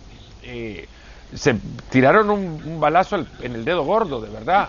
Eh, 0.42 0.88
se 1.34 1.54
tiraron 1.90 2.30
un, 2.30 2.80
balazo 2.80 3.26
en 3.42 3.54
el 3.54 3.66
dedo 3.66 3.84
gordo, 3.84 4.22
de 4.22 4.30
verdad 4.30 4.68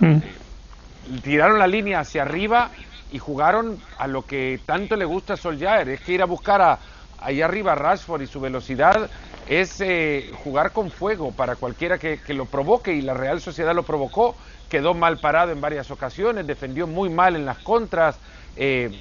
tiraron 1.24 1.60
la 1.60 1.68
línea 1.68 2.00
hacia 2.00 2.24
arriba 2.24 2.72
y 3.12 3.20
jugaron 3.20 3.80
a 3.98 4.08
lo 4.08 4.26
que 4.26 4.60
tanto 4.66 4.96
le 4.96 5.06
gusta 5.06 5.34
a 5.34 5.38
Solskjaer, 5.38 5.90
es 5.90 6.02
que 6.02 6.14
ir 6.14 6.22
a 6.22 6.26
buscar 6.26 6.62
a, 6.62 6.80
ahí 7.20 7.42
arriba 7.42 7.74
a 7.74 7.76
Rashford 7.76 8.22
y 8.22 8.28
su 8.28 8.40
velocidad 8.40 9.10
es 9.48 9.82
eh, 9.82 10.32
jugar 10.44 10.72
con 10.72 10.92
fuego 10.92 11.32
para 11.32 11.56
cualquiera 11.56 11.98
que, 11.98 12.20
lo 12.28 12.46
provoque 12.46 12.94
y 12.94 13.02
la 13.02 13.16
Real 13.16 13.42
Sociedad 13.42 13.74
lo 13.74 13.84
provocó, 13.84 14.36
quedó 14.70 14.94
mal 14.94 15.18
parado 15.18 15.52
en 15.52 15.60
varias 15.60 15.90
ocasiones, 15.90 16.46
defendió 16.46 16.86
muy 16.86 17.10
mal 17.10 17.36
en 17.36 17.46
las 17.46 17.58
contras, 17.58 18.20
eh, 18.56 18.92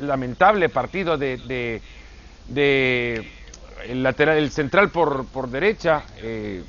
lamentable 0.00 0.70
partido 0.70 1.18
de, 1.18 1.36
de, 2.48 3.30
el 3.86 4.02
lateral, 4.02 4.38
el 4.38 4.50
central 4.50 4.90
por, 4.90 5.26
por 5.26 5.50
derecha, 5.50 6.04
eh, 6.16 6.62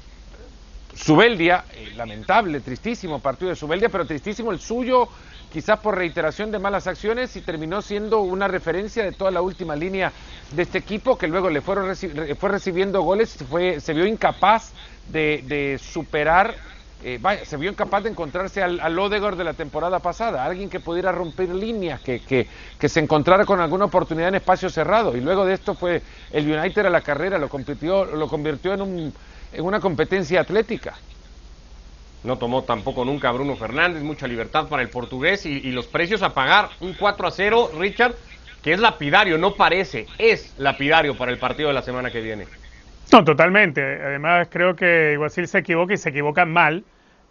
Subeldia, 0.95 1.65
eh, 1.73 1.93
lamentable, 1.95 2.61
tristísimo 2.61 3.19
partido 3.19 3.49
de 3.49 3.55
Subeldia, 3.55 3.89
pero 3.89 4.05
tristísimo 4.05 4.51
el 4.51 4.59
suyo, 4.59 5.07
quizás 5.51 5.79
por 5.79 5.95
reiteración 5.95 6.51
de 6.51 6.59
malas 6.59 6.87
acciones 6.87 7.35
y 7.35 7.41
terminó 7.41 7.81
siendo 7.81 8.21
una 8.21 8.47
referencia 8.47 9.03
de 9.03 9.11
toda 9.11 9.31
la 9.31 9.41
última 9.41 9.75
línea 9.75 10.11
de 10.51 10.61
este 10.61 10.77
equipo 10.77 11.17
que 11.17 11.27
luego 11.27 11.49
le 11.49 11.61
fueron 11.61 11.95
fue 11.95 12.49
recibiendo 12.49 13.01
goles 13.01 13.37
fue, 13.49 13.79
se 13.79 13.93
vio 13.93 14.05
incapaz 14.05 14.73
de, 15.11 15.79
superar, 15.81 16.55
eh, 17.03 17.17
vaya, 17.19 17.45
se 17.45 17.57
vio 17.57 17.71
incapaz 17.71 18.03
de 18.03 18.09
encontrarse 18.09 18.61
al, 18.61 18.79
al 18.79 18.95
de 18.95 19.43
la 19.43 19.53
temporada 19.53 19.99
pasada, 19.99 20.43
alguien 20.43 20.69
que 20.69 20.79
pudiera 20.79 21.11
romper 21.11 21.49
líneas, 21.49 22.01
que, 22.01 22.19
que, 22.21 22.47
que, 22.77 22.89
se 22.89 22.99
encontrara 22.99 23.45
con 23.45 23.59
alguna 23.59 23.85
oportunidad 23.85 24.29
en 24.29 24.35
espacio 24.35 24.69
cerrado. 24.69 25.15
Y 25.15 25.21
luego 25.21 25.45
de 25.45 25.53
esto 25.53 25.73
fue 25.73 26.01
el 26.31 26.51
United 26.51 26.85
a 26.85 26.89
la 26.89 27.01
carrera, 27.01 27.37
lo, 27.39 27.47
lo 28.05 28.27
convirtió 28.27 28.73
en 28.73 28.81
un 28.81 29.13
en 29.53 29.65
una 29.65 29.79
competencia 29.79 30.41
atlética. 30.41 30.95
No 32.23 32.37
tomó 32.37 32.63
tampoco 32.63 33.05
nunca 33.05 33.31
Bruno 33.31 33.55
Fernández, 33.55 34.03
mucha 34.03 34.27
libertad 34.27 34.67
para 34.67 34.81
el 34.81 34.89
portugués 34.89 35.45
y, 35.45 35.71
los 35.71 35.87
precios 35.87 36.21
a 36.21 36.33
pagar. 36.33 36.69
Un 36.81 36.93
4 36.93 37.27
a 37.27 37.31
0, 37.31 37.71
Richard, 37.79 38.13
que 38.61 38.73
es 38.73 38.79
lapidario, 38.79 39.37
no 39.37 39.53
parece, 39.53 40.05
es 40.17 40.53
lapidario 40.57 41.17
para 41.17 41.31
el 41.31 41.37
partido 41.37 41.69
de 41.69 41.75
la 41.75 41.81
semana 41.81 42.11
que 42.11 42.19
viene. 42.19 42.45
No, 43.11 43.23
totalmente. 43.23 43.81
Además, 43.81 44.49
creo 44.51 44.75
que 44.75 45.11
Iguacil 45.13 45.47
se 45.47 45.59
equivoca 45.59 45.93
y 45.93 45.97
se 45.97 46.09
equivoca 46.09 46.45
mal, 46.45 46.83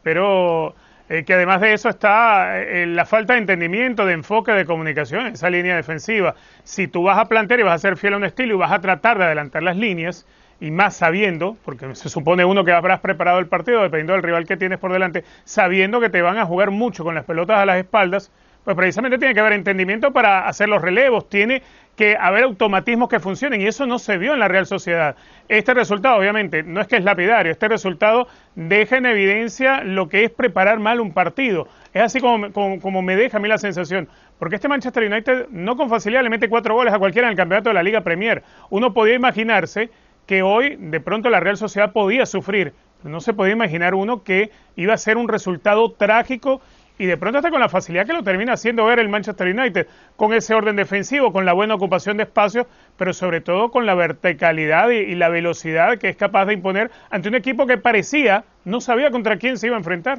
pero 0.02 0.74
eh, 1.10 1.24
que 1.24 1.34
además 1.34 1.60
de 1.60 1.74
eso 1.74 1.90
está 1.90 2.60
eh, 2.60 2.86
la 2.86 3.04
falta 3.04 3.34
de 3.34 3.40
entendimiento, 3.40 4.06
de 4.06 4.14
enfoque, 4.14 4.52
de 4.52 4.64
comunicación 4.64 5.26
en 5.26 5.34
esa 5.34 5.50
línea 5.50 5.76
defensiva. 5.76 6.34
Si 6.64 6.88
tú 6.88 7.02
vas 7.02 7.18
a 7.18 7.26
plantear 7.26 7.60
y 7.60 7.62
vas 7.62 7.74
a 7.74 7.78
ser 7.78 7.96
fiel 7.96 8.14
a 8.14 8.16
un 8.16 8.24
estilo 8.24 8.54
y 8.54 8.58
vas 8.58 8.72
a 8.72 8.80
tratar 8.80 9.18
de 9.18 9.24
adelantar 9.24 9.62
las 9.62 9.76
líneas, 9.76 10.26
y 10.60 10.70
más 10.70 10.96
sabiendo, 10.96 11.56
porque 11.64 11.94
se 11.94 12.08
supone 12.08 12.44
uno 12.44 12.64
que 12.64 12.72
habrás 12.72 13.00
preparado 13.00 13.38
el 13.38 13.46
partido, 13.46 13.82
dependiendo 13.82 14.14
del 14.14 14.22
rival 14.22 14.46
que 14.46 14.56
tienes 14.56 14.78
por 14.78 14.92
delante, 14.92 15.24
sabiendo 15.44 16.00
que 16.00 16.10
te 16.10 16.22
van 16.22 16.38
a 16.38 16.46
jugar 16.46 16.70
mucho 16.70 17.04
con 17.04 17.14
las 17.14 17.24
pelotas 17.24 17.58
a 17.58 17.66
las 17.66 17.78
espaldas, 17.78 18.30
pues 18.64 18.76
precisamente 18.76 19.18
tiene 19.18 19.32
que 19.32 19.40
haber 19.40 19.54
entendimiento 19.54 20.12
para 20.12 20.46
hacer 20.46 20.68
los 20.68 20.82
relevos, 20.82 21.28
tiene 21.28 21.62
que 21.96 22.16
haber 22.16 22.44
automatismos 22.44 23.08
que 23.08 23.18
funcionen 23.18 23.60
y 23.60 23.66
eso 23.66 23.86
no 23.86 23.98
se 23.98 24.18
vio 24.18 24.34
en 24.34 24.40
la 24.40 24.46
Real 24.46 24.66
Sociedad. 24.66 25.16
Este 25.48 25.74
resultado, 25.74 26.18
obviamente, 26.18 26.62
no 26.62 26.80
es 26.80 26.86
que 26.86 26.96
es 26.96 27.02
lapidario, 27.04 27.50
este 27.50 27.66
resultado 27.66 28.28
deja 28.54 28.98
en 28.98 29.06
evidencia 29.06 29.82
lo 29.82 30.08
que 30.08 30.24
es 30.24 30.30
preparar 30.30 30.78
mal 30.78 31.00
un 31.00 31.12
partido. 31.12 31.66
Es 31.94 32.02
así 32.02 32.20
como, 32.20 32.52
como, 32.52 32.80
como 32.80 33.02
me 33.02 33.16
deja 33.16 33.38
a 33.38 33.40
mí 33.40 33.48
la 33.48 33.58
sensación. 33.58 34.08
Porque 34.38 34.56
este 34.56 34.68
Manchester 34.68 35.10
United 35.10 35.46
no 35.50 35.76
con 35.76 35.88
facilidad 35.88 36.22
le 36.22 36.30
mete 36.30 36.48
cuatro 36.48 36.74
goles 36.74 36.92
a 36.94 36.98
cualquiera 36.98 37.26
en 37.26 37.32
el 37.32 37.36
campeonato 37.36 37.70
de 37.70 37.74
la 37.74 37.82
Liga 37.82 38.02
Premier. 38.02 38.42
Uno 38.70 38.92
podía 38.92 39.14
imaginarse 39.14 39.90
que 40.28 40.42
hoy 40.42 40.76
de 40.78 41.00
pronto 41.00 41.30
la 41.30 41.40
Real 41.40 41.56
Sociedad 41.56 41.92
podía 41.92 42.26
sufrir. 42.26 42.74
No 43.02 43.20
se 43.20 43.32
podía 43.32 43.54
imaginar 43.54 43.94
uno 43.94 44.22
que 44.22 44.50
iba 44.76 44.92
a 44.92 44.98
ser 44.98 45.16
un 45.16 45.26
resultado 45.26 45.90
trágico 45.92 46.60
y 46.98 47.06
de 47.06 47.16
pronto 47.16 47.38
hasta 47.38 47.50
con 47.50 47.60
la 47.60 47.70
facilidad 47.70 48.06
que 48.06 48.12
lo 48.12 48.22
termina 48.22 48.52
haciendo 48.52 48.84
ver 48.84 48.98
el 48.98 49.08
Manchester 49.08 49.48
United, 49.48 49.86
con 50.16 50.34
ese 50.34 50.52
orden 50.52 50.76
defensivo, 50.76 51.32
con 51.32 51.46
la 51.46 51.54
buena 51.54 51.76
ocupación 51.76 52.18
de 52.18 52.24
espacios, 52.24 52.66
pero 52.98 53.14
sobre 53.14 53.40
todo 53.40 53.70
con 53.70 53.86
la 53.86 53.94
verticalidad 53.94 54.90
y, 54.90 55.14
la 55.14 55.30
velocidad 55.30 55.96
que 55.96 56.10
es 56.10 56.16
capaz 56.16 56.44
de 56.44 56.54
imponer 56.54 56.90
ante 57.08 57.28
un 57.28 57.34
equipo 57.34 57.66
que 57.66 57.78
parecía 57.78 58.44
no 58.64 58.82
sabía 58.82 59.10
contra 59.10 59.38
quién 59.38 59.56
se 59.56 59.68
iba 59.68 59.76
a 59.76 59.78
enfrentar. 59.78 60.18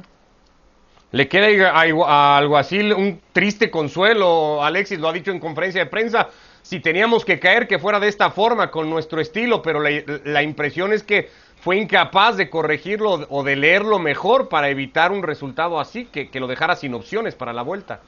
Le 1.11 1.27
queda 1.27 1.71
a 1.71 2.37
Alguacil 2.37 2.93
un 2.93 3.19
triste 3.33 3.71
consuelo, 3.71 4.63
Alexis 4.63 4.99
lo 4.99 5.09
ha 5.09 5.13
dicho 5.13 5.31
en 5.31 5.39
conferencia 5.39 5.83
de 5.83 5.89
prensa, 5.89 6.29
si 6.61 6.79
teníamos 6.79 7.25
que 7.25 7.39
caer, 7.39 7.67
que 7.67 7.79
fuera 7.79 7.99
de 7.99 8.07
esta 8.07 8.29
forma, 8.29 8.69
con 8.69 8.89
nuestro 8.89 9.19
estilo, 9.19 9.63
pero 9.63 9.79
la, 9.81 10.43
impresión 10.43 10.93
es 10.93 11.01
que 11.01 11.29
fue 11.61 11.77
incapaz 11.77 12.37
de 12.37 12.49
corregirlo 12.49 13.25
o 13.29 13.43
de 13.43 13.55
leerlo 13.55 13.97
mejor 13.97 14.49
para 14.49 14.69
evitar 14.69 15.11
un 15.11 15.23
resultado 15.23 15.79
así, 15.79 16.05
que, 16.05 16.29
que 16.29 16.39
lo 16.39 16.45
dejara 16.45 16.75
sin 16.75 16.93
opciones 16.93 17.33
para 17.33 17.53
la 17.53 17.63
vuelta. 17.63 18.01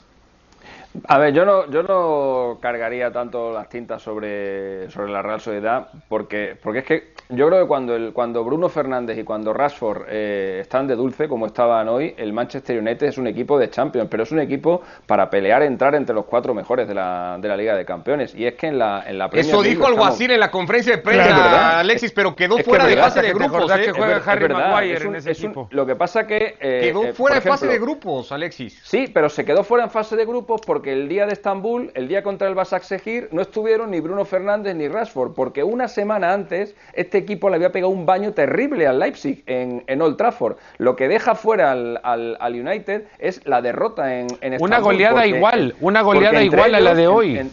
A 1.08 1.18
ver, 1.18 1.34
yo 1.34 1.46
no, 1.46 1.70
yo 1.72 1.84
no 1.84 2.60
cargaría 2.62 3.12
tanto 3.12 3.54
las 3.54 3.70
tintas 3.70 4.02
sobre, 4.02 4.92
sobre 4.92 5.12
la 5.12 5.22
Real 5.22 5.40
Sociedad, 5.40 5.88
porque, 6.10 6.58
porque 6.62 6.80
es 6.80 6.86
que 6.86 7.14
yo 7.32 7.48
creo 7.48 7.62
que 7.62 7.68
cuando, 7.68 7.96
el, 7.96 8.14
cuando 8.14 8.44
Bruno 8.44 8.70
Fernández 8.70 9.18
y 9.18 9.24
cuando 9.24 9.54
Rashford 9.54 10.04
eh, 10.10 10.60
están 10.62 10.88
de 10.88 10.96
dulce, 10.96 11.28
como 11.28 11.46
estaban 11.46 11.88
hoy, 11.88 12.14
el 12.18 12.34
Manchester 12.34 12.80
United 12.80 13.08
es 13.08 13.18
un 13.18 13.28
equipo 13.28 13.58
de 13.58 13.70
Champions, 13.70 14.08
pero 14.10 14.24
es 14.24 14.32
un 14.32 14.40
equipo 14.40 14.82
para 15.06 15.30
pelear, 15.30 15.64
entrar 15.64 15.96
entre 15.96 16.14
los 16.14 16.26
cuatro 16.26 16.54
mejores 16.54 16.88
de 16.88 16.94
la, 16.94 17.38
de 17.40 17.48
la 17.48 17.56
Liga 17.56 17.76
de 17.76 17.86
Campeones. 17.86 18.36
Y 18.36 18.46
es 18.46 18.56
que 18.56 18.68
en 18.68 18.78
la, 18.78 19.04
en 19.08 19.18
la 19.18 19.30
Eso 19.34 19.62
dijo 19.62 19.88
algo 19.88 20.06
así 20.06 20.26
en 20.26 20.40
la 20.40 20.52
conferencia 20.52 20.98
de 20.98 21.02
prensa, 21.02 21.80
Alexis, 21.80 22.12
pero 22.12 22.36
quedó 22.36 22.58
fuera 22.60 22.86
de 22.86 22.98
fase 22.98 23.22
de 23.22 23.34
grupos. 23.34 23.72
¿eh? 23.72 23.82
que 23.86 23.92
juega 23.92 24.22
Harry 24.26 24.50
Maguire 24.54 25.06
en 25.06 25.16
ese 25.16 25.32
equipo. 25.32 25.68
lo 25.72 25.86
que 25.86 25.96
pasa 25.96 26.28
que... 26.28 26.58
Eh, 26.60 26.92
quedó 26.92 27.14
fuera 27.14 27.36
de 27.36 27.42
fase 27.42 27.68
de 27.68 27.80
grupos, 27.80 28.32
Alexis. 28.32 28.80
Sí, 28.84 29.10
pero 29.14 29.30
se 29.30 29.46
quedó 29.46 29.64
fuera 29.64 29.86
en 29.86 29.90
fase 29.90 30.16
de 30.16 30.26
grupos 30.26 30.62
porque 30.66 30.94
el 30.94 31.08
día 31.08 31.26
de 31.26 31.34
Estambul, 31.34 31.92
el 31.96 32.08
día 32.08 32.24
contra 32.24 32.48
el 32.48 32.56
Basaksehir, 32.56 33.30
no 33.32 33.42
estuvieron 33.42 33.92
ni 33.92 34.00
Bruno 34.00 34.26
Fernández 34.26 34.76
ni 34.76 34.88
Rashford, 34.88 35.34
porque 35.34 35.64
una 35.64 35.88
semana 35.88 36.34
antes 36.34 36.76
este 36.94 37.21
equipo 37.22 37.50
le 37.50 37.56
había 37.56 37.72
pegado 37.72 37.92
un 37.92 38.06
baño 38.06 38.34
terrible 38.34 38.88
al 38.88 39.00
Leipzig 39.00 39.44
en, 39.46 39.84
en 39.88 40.02
Old 40.02 40.18
Trafford. 40.18 40.58
Lo 40.78 40.96
que 40.96 41.08
deja 41.08 41.36
fuera 41.36 41.72
al, 41.72 42.00
al, 42.04 42.54
United 42.54 43.06
es 43.20 43.46
la 43.46 43.62
derrota 43.62 44.20
en, 44.20 44.28
en 44.42 44.54
Estambul. 44.54 44.68
Una 44.68 44.80
goleada 44.80 45.28
igual, 45.28 45.76
una 45.80 46.02
goleada 46.02 46.44
igual 46.44 46.76
a 46.76 46.80
la 46.80 46.94
de 46.94 47.08
hoy. 47.08 47.52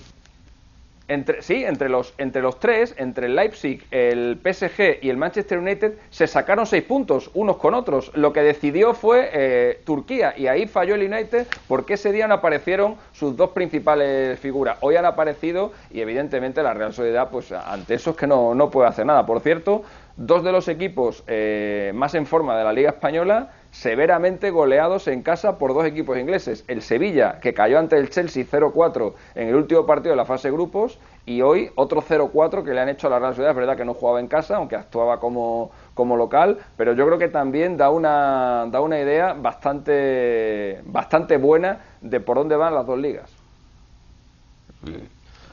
Entre, 1.09 1.40
sí, 1.40 1.64
entre 1.64 1.88
los, 1.88 2.12
entre 2.18 2.42
los 2.42 2.61
tres, 2.61 2.94
entre 2.99 3.27
el 3.27 3.35
Leipzig, 3.35 3.83
el 3.90 4.38
PSG 4.44 4.99
y 5.01 5.09
el 5.09 5.16
Manchester 5.16 5.59
United, 5.59 5.94
se 6.11 6.27
sacaron 6.27 6.66
seis 6.66 6.83
puntos 6.83 7.31
unos 7.33 7.57
con 7.57 7.73
otros. 7.73 8.11
Lo 8.14 8.35
que 8.35 8.42
decidió 8.42 8.92
fue 8.92 9.31
eh, 9.33 9.81
Turquía 9.85 10.35
y 10.37 10.49
ahí 10.49 10.66
falló 10.66 10.94
el 10.94 11.11
United 11.11 11.47
porque 11.66 11.94
ese 11.94 12.12
día 12.12 12.29
no 12.29 12.35
aparecieron 12.35 12.97
sus 13.12 13.35
dos 13.37 13.51
principales 13.51 14.38
figuras. 14.38 14.77
Hoy 14.83 14.97
han 14.97 15.07
aparecido 15.07 15.73
y 15.90 16.03
evidentemente 16.03 16.62
la 16.62 16.75
Real 16.75 16.92
Sociedad, 16.92 17.31
pues 17.31 17.53
ante 17.53 17.94
eso 17.94 18.11
es 18.11 18.16
que 18.16 18.27
no, 18.27 18.55
no 18.55 18.71
puede 18.71 18.88
hacer 18.88 19.07
nada. 19.07 19.25
Por 19.25 19.40
cierto, 19.40 19.85
dos 20.18 20.44
de 20.44 20.53
los 20.53 20.68
equipos 20.68 21.25
eh, 21.27 21.92
más 21.94 22.14
en 22.14 22.27
forma 22.27 22.59
de 22.59 22.64
la 22.64 22.73
Liga 22.75 22.90
Española 22.90 23.51
severamente 23.71 24.51
goleados 24.51 25.09
en 25.09 25.23
casa 25.23 25.59
por 25.59 25.75
dos 25.75 25.85
equipos 25.85 26.19
ingleses. 26.19 26.65
El 26.69 26.83
Sevilla, 26.83 27.39
que 27.41 27.55
cayó 27.55 27.79
ante 27.79 27.97
el 27.97 28.11
Chelsea 28.11 28.45
0-4 28.45 29.13
en 29.35 29.49
el 29.49 29.55
último 29.55 29.87
partido 29.87 30.11
de 30.11 30.17
la 30.17 30.25
fase 30.25 30.51
grupos, 30.51 30.99
y 31.27 31.43
hoy 31.43 31.71
otro 31.75 32.01
0-4 32.01 32.65
que 32.65 32.73
le 32.73 32.81
han 32.81 32.89
hecho 32.89 33.07
a 33.07 33.11
la 33.11 33.19
Real 33.19 33.33
Sociedad. 33.33 33.51
Es 33.51 33.57
verdad 33.57 33.77
que 33.77 33.85
no 33.85 33.95
jugaba 33.95 34.21
en 34.21 34.29
casa, 34.29 34.57
aunque 34.57 34.77
actuaba 34.77 35.21
como, 35.21 35.71
como 35.95 36.17
local, 36.17 36.59
pero 36.77 36.95
yo 36.95 37.07
creo 37.07 37.19
que 37.19 37.29
también 37.29 37.77
da 37.77 37.91
una, 37.91 38.67
da 38.71 38.81
una 38.81 38.99
idea 38.99 39.35
bastante, 39.35 40.81
bastante 40.85 41.37
buena 41.37 41.81
de 42.01 42.21
por 42.21 42.39
dónde 42.39 42.57
van 42.57 42.75
las 42.75 42.87
dos 42.87 42.99
ligas. 42.99 43.31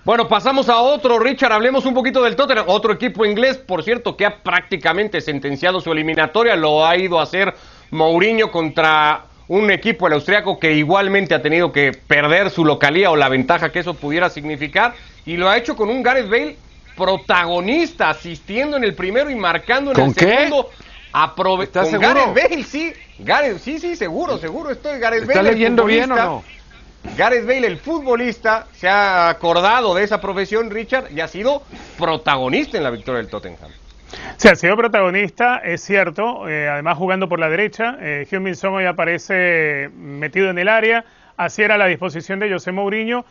Bueno, 0.06 0.28
pasamos 0.28 0.70
a 0.70 0.80
otro, 0.82 1.18
Richard, 1.18 1.52
hablemos 1.52 1.86
un 1.86 1.96
poquito 1.96 2.22
del 2.22 2.36
Tottenham, 2.36 2.66
otro 2.68 2.94
equipo 2.94 3.26
inglés, 3.26 3.58
por 3.58 3.84
cierto, 3.84 4.16
que 4.16 4.26
ha 4.26 4.44
prácticamente 4.44 5.20
sentenciado 5.20 5.82
su 5.82 5.92
eliminatoria, 5.92 6.56
lo 6.56 6.86
ha 6.86 6.96
ido 6.96 7.20
a 7.20 7.24
hacer 7.24 7.56
Mourinho 7.92 8.52
contra 8.52 9.26
un 9.48 9.70
equipo, 9.72 10.08
el 10.08 10.14
austriaco, 10.14 10.60
que 10.60 10.74
igualmente 10.74 11.36
ha 11.36 11.42
tenido 11.42 11.72
que 11.72 11.92
perder 11.92 12.50
su 12.50 12.66
localía 12.66 13.12
o 13.12 13.16
la 13.16 13.30
ventaja 13.30 13.72
que 13.72 13.80
eso 13.80 13.94
pudiera 13.94 14.30
significar, 14.30 14.96
y 15.26 15.38
lo 15.38 15.50
ha 15.50 15.58
hecho 15.58 15.76
con 15.76 15.90
un 15.90 16.02
Gareth 16.02 16.30
Bale 16.30 16.58
protagonista, 16.96 18.10
asistiendo 18.10 18.78
en 18.78 18.84
el 18.84 18.96
primero 18.96 19.30
y 19.30 19.36
marcando 19.36 19.92
en 19.92 20.00
el 20.00 20.14
segundo. 20.14 20.70
¿Estás 21.62 21.90
con 21.90 22.02
Gareth 22.02 22.34
Bale, 22.34 22.64
sí. 22.64 22.94
Gareth, 23.20 23.60
sí, 23.60 23.80
sí, 23.80 23.96
seguro, 23.96 24.38
seguro 24.38 24.72
estoy. 24.72 25.00
Gareth 25.00 25.24
¿Está 25.24 25.44
leyendo 25.44 25.86
bien 25.86 26.12
o 26.12 26.16
no? 26.16 26.44
Gareth 27.16 27.46
Bale, 27.46 27.68
el 27.68 27.78
futbolista, 27.78 28.68
se 28.74 28.90
ha 28.90 29.30
acordado 29.30 29.94
de 29.94 30.04
esa 30.04 30.20
profesión, 30.20 30.72
Richard, 30.72 31.12
y 31.16 31.22
ha 31.22 31.28
sido 31.28 31.64
protagonista 31.98 32.78
en 32.78 32.84
la 32.84 32.90
victoria 32.90 33.22
del 33.22 33.30
Tottenham. 33.30 33.72
Sí, 34.38 34.48
ha 34.50 34.56
sido 34.56 34.76
protagonista, 34.76 35.58
es 35.58 35.82
cierto, 35.82 36.50
eh, 36.50 36.68
además 36.68 36.98
jugando 36.98 37.30
por 37.30 37.40
la 37.40 37.50
derecha. 37.50 37.98
Eh, 38.02 38.28
Hyun 38.30 38.56
Song 38.56 38.74
hoy 38.74 38.86
aparece 38.86 39.90
metido 39.96 40.50
en 40.50 40.58
el 40.58 40.68
área, 40.68 41.06
así 41.38 41.64
era 41.64 41.78
la 41.78 41.86
disposición 41.86 42.40
de 42.40 42.52
José 42.52 42.72
Mourinho 42.72 43.26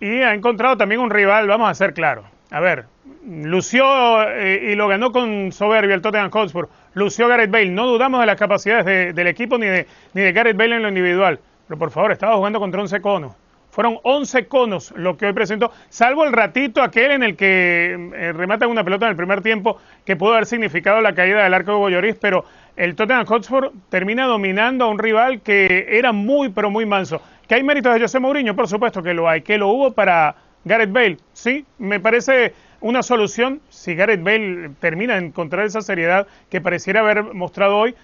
y 0.00 0.20
ha 0.20 0.34
encontrado 0.34 0.76
también 0.76 1.00
un 1.00 1.10
rival, 1.10 1.46
vamos 1.48 1.70
a 1.70 1.74
ser 1.74 1.94
claros. 1.94 2.26
A 2.50 2.60
ver, 2.60 2.84
lució 3.26 3.84
eh, 4.28 4.70
y 4.72 4.74
lo 4.74 4.88
ganó 4.88 5.12
con 5.12 5.52
soberbia 5.52 5.94
el 5.94 6.02
Tottenham 6.02 6.30
Hotspur, 6.30 6.68
lució 6.94 7.26
Gareth 7.28 7.50
Bale, 7.50 7.70
no 7.70 7.86
dudamos 7.86 8.20
de 8.20 8.26
las 8.26 8.38
capacidades 8.38 9.14
del 9.14 9.26
equipo 9.26 9.56
ni 9.56 9.66
de, 9.66 9.86
ni 10.12 10.22
de 10.22 10.32
Gareth 10.32 10.56
Bale 10.56 10.76
en 10.76 10.82
lo 10.82 10.88
individual, 10.88 11.40
pero 11.66 11.78
por 11.78 11.90
favor, 11.90 12.12
estaba 12.12 12.36
jugando 12.36 12.60
contra 12.60 12.80
11 12.80 13.00
conos. 13.00 13.39
Fueron 13.70 13.98
11 14.02 14.46
conos 14.46 14.92
lo 14.96 15.16
que 15.16 15.26
hoy 15.26 15.32
presentó, 15.32 15.72
salvo 15.88 16.24
el 16.24 16.32
ratito 16.32 16.82
aquel 16.82 17.12
en 17.12 17.22
el 17.22 17.36
que 17.36 18.10
eh, 18.14 18.32
remata 18.32 18.66
una 18.66 18.84
pelota 18.84 19.06
en 19.06 19.10
el 19.10 19.16
primer 19.16 19.42
tiempo 19.42 19.78
que 20.04 20.16
pudo 20.16 20.32
haber 20.32 20.46
significado 20.46 21.00
la 21.00 21.14
caída 21.14 21.44
del 21.44 21.54
arco 21.54 21.72
de 21.72 21.78
Boyoris, 21.78 22.16
pero 22.16 22.44
el 22.76 22.94
Tottenham 22.96 23.26
Hotspur 23.26 23.72
termina 23.88 24.26
dominando 24.26 24.84
a 24.84 24.88
un 24.88 24.98
rival 24.98 25.40
que 25.42 25.86
era 25.90 26.12
muy, 26.12 26.48
pero 26.48 26.70
muy 26.70 26.86
manso. 26.86 27.20
¿Que 27.46 27.56
hay 27.56 27.62
méritos 27.62 27.92
de 27.92 28.00
José 28.00 28.20
Mourinho? 28.20 28.54
Por 28.54 28.68
supuesto 28.68 29.02
que 29.02 29.12
lo 29.12 29.28
hay. 29.28 29.42
¿Que 29.42 29.58
lo 29.58 29.68
hubo 29.68 29.92
para 29.92 30.36
Gareth 30.64 30.92
Bale? 30.92 31.16
Sí, 31.32 31.64
me 31.78 32.00
parece 32.00 32.54
una 32.80 33.02
solución 33.02 33.60
si 33.68 33.94
Gareth 33.94 34.22
Bale 34.22 34.70
termina 34.80 35.14
de 35.14 35.26
encontrar 35.26 35.66
esa 35.66 35.82
seriedad 35.82 36.26
que 36.48 36.60
pareciera 36.60 37.00
haber 37.00 37.34
mostrado 37.34 37.76
hoy 37.76 37.94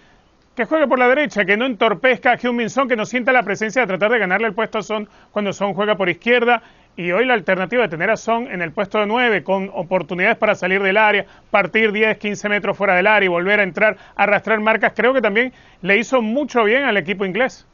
que 0.56 0.64
juegue 0.64 0.88
por 0.88 0.98
la 0.98 1.08
derecha, 1.08 1.44
que 1.44 1.56
no 1.56 1.66
entorpezca 1.66 2.32
a 2.32 2.36
Hyun 2.36 2.70
Son, 2.70 2.88
que 2.88 2.96
no 2.96 3.04
sienta 3.04 3.30
la 3.30 3.42
presencia 3.42 3.82
de 3.82 3.86
tratar 3.86 4.10
de 4.10 4.18
ganarle 4.18 4.48
el 4.48 4.54
puesto 4.54 4.78
a 4.78 4.82
Son 4.82 5.06
cuando 5.30 5.52
Son 5.52 5.74
juega 5.74 5.96
por 5.96 6.08
izquierda. 6.08 6.62
Y 6.96 7.12
hoy 7.12 7.26
la 7.26 7.34
alternativa 7.34 7.82
de 7.82 7.90
tener 7.90 8.08
a 8.08 8.16
Son 8.16 8.50
en 8.50 8.62
el 8.62 8.72
puesto 8.72 8.98
de 8.98 9.04
9 9.04 9.44
con 9.44 9.70
oportunidades 9.74 10.38
para 10.38 10.54
salir 10.54 10.82
del 10.82 10.96
área, 10.96 11.26
partir 11.50 11.92
10, 11.92 12.16
15 12.16 12.48
metros 12.48 12.74
fuera 12.74 12.94
del 12.94 13.06
área 13.06 13.26
y 13.26 13.28
volver 13.28 13.60
a 13.60 13.64
entrar, 13.64 13.98
arrastrar 14.16 14.58
marcas, 14.60 14.94
creo 14.96 15.12
que 15.12 15.20
también 15.20 15.52
le 15.82 15.98
hizo 15.98 16.22
mucho 16.22 16.64
bien 16.64 16.84
al 16.84 16.96
equipo 16.96 17.26
inglés. 17.26 17.66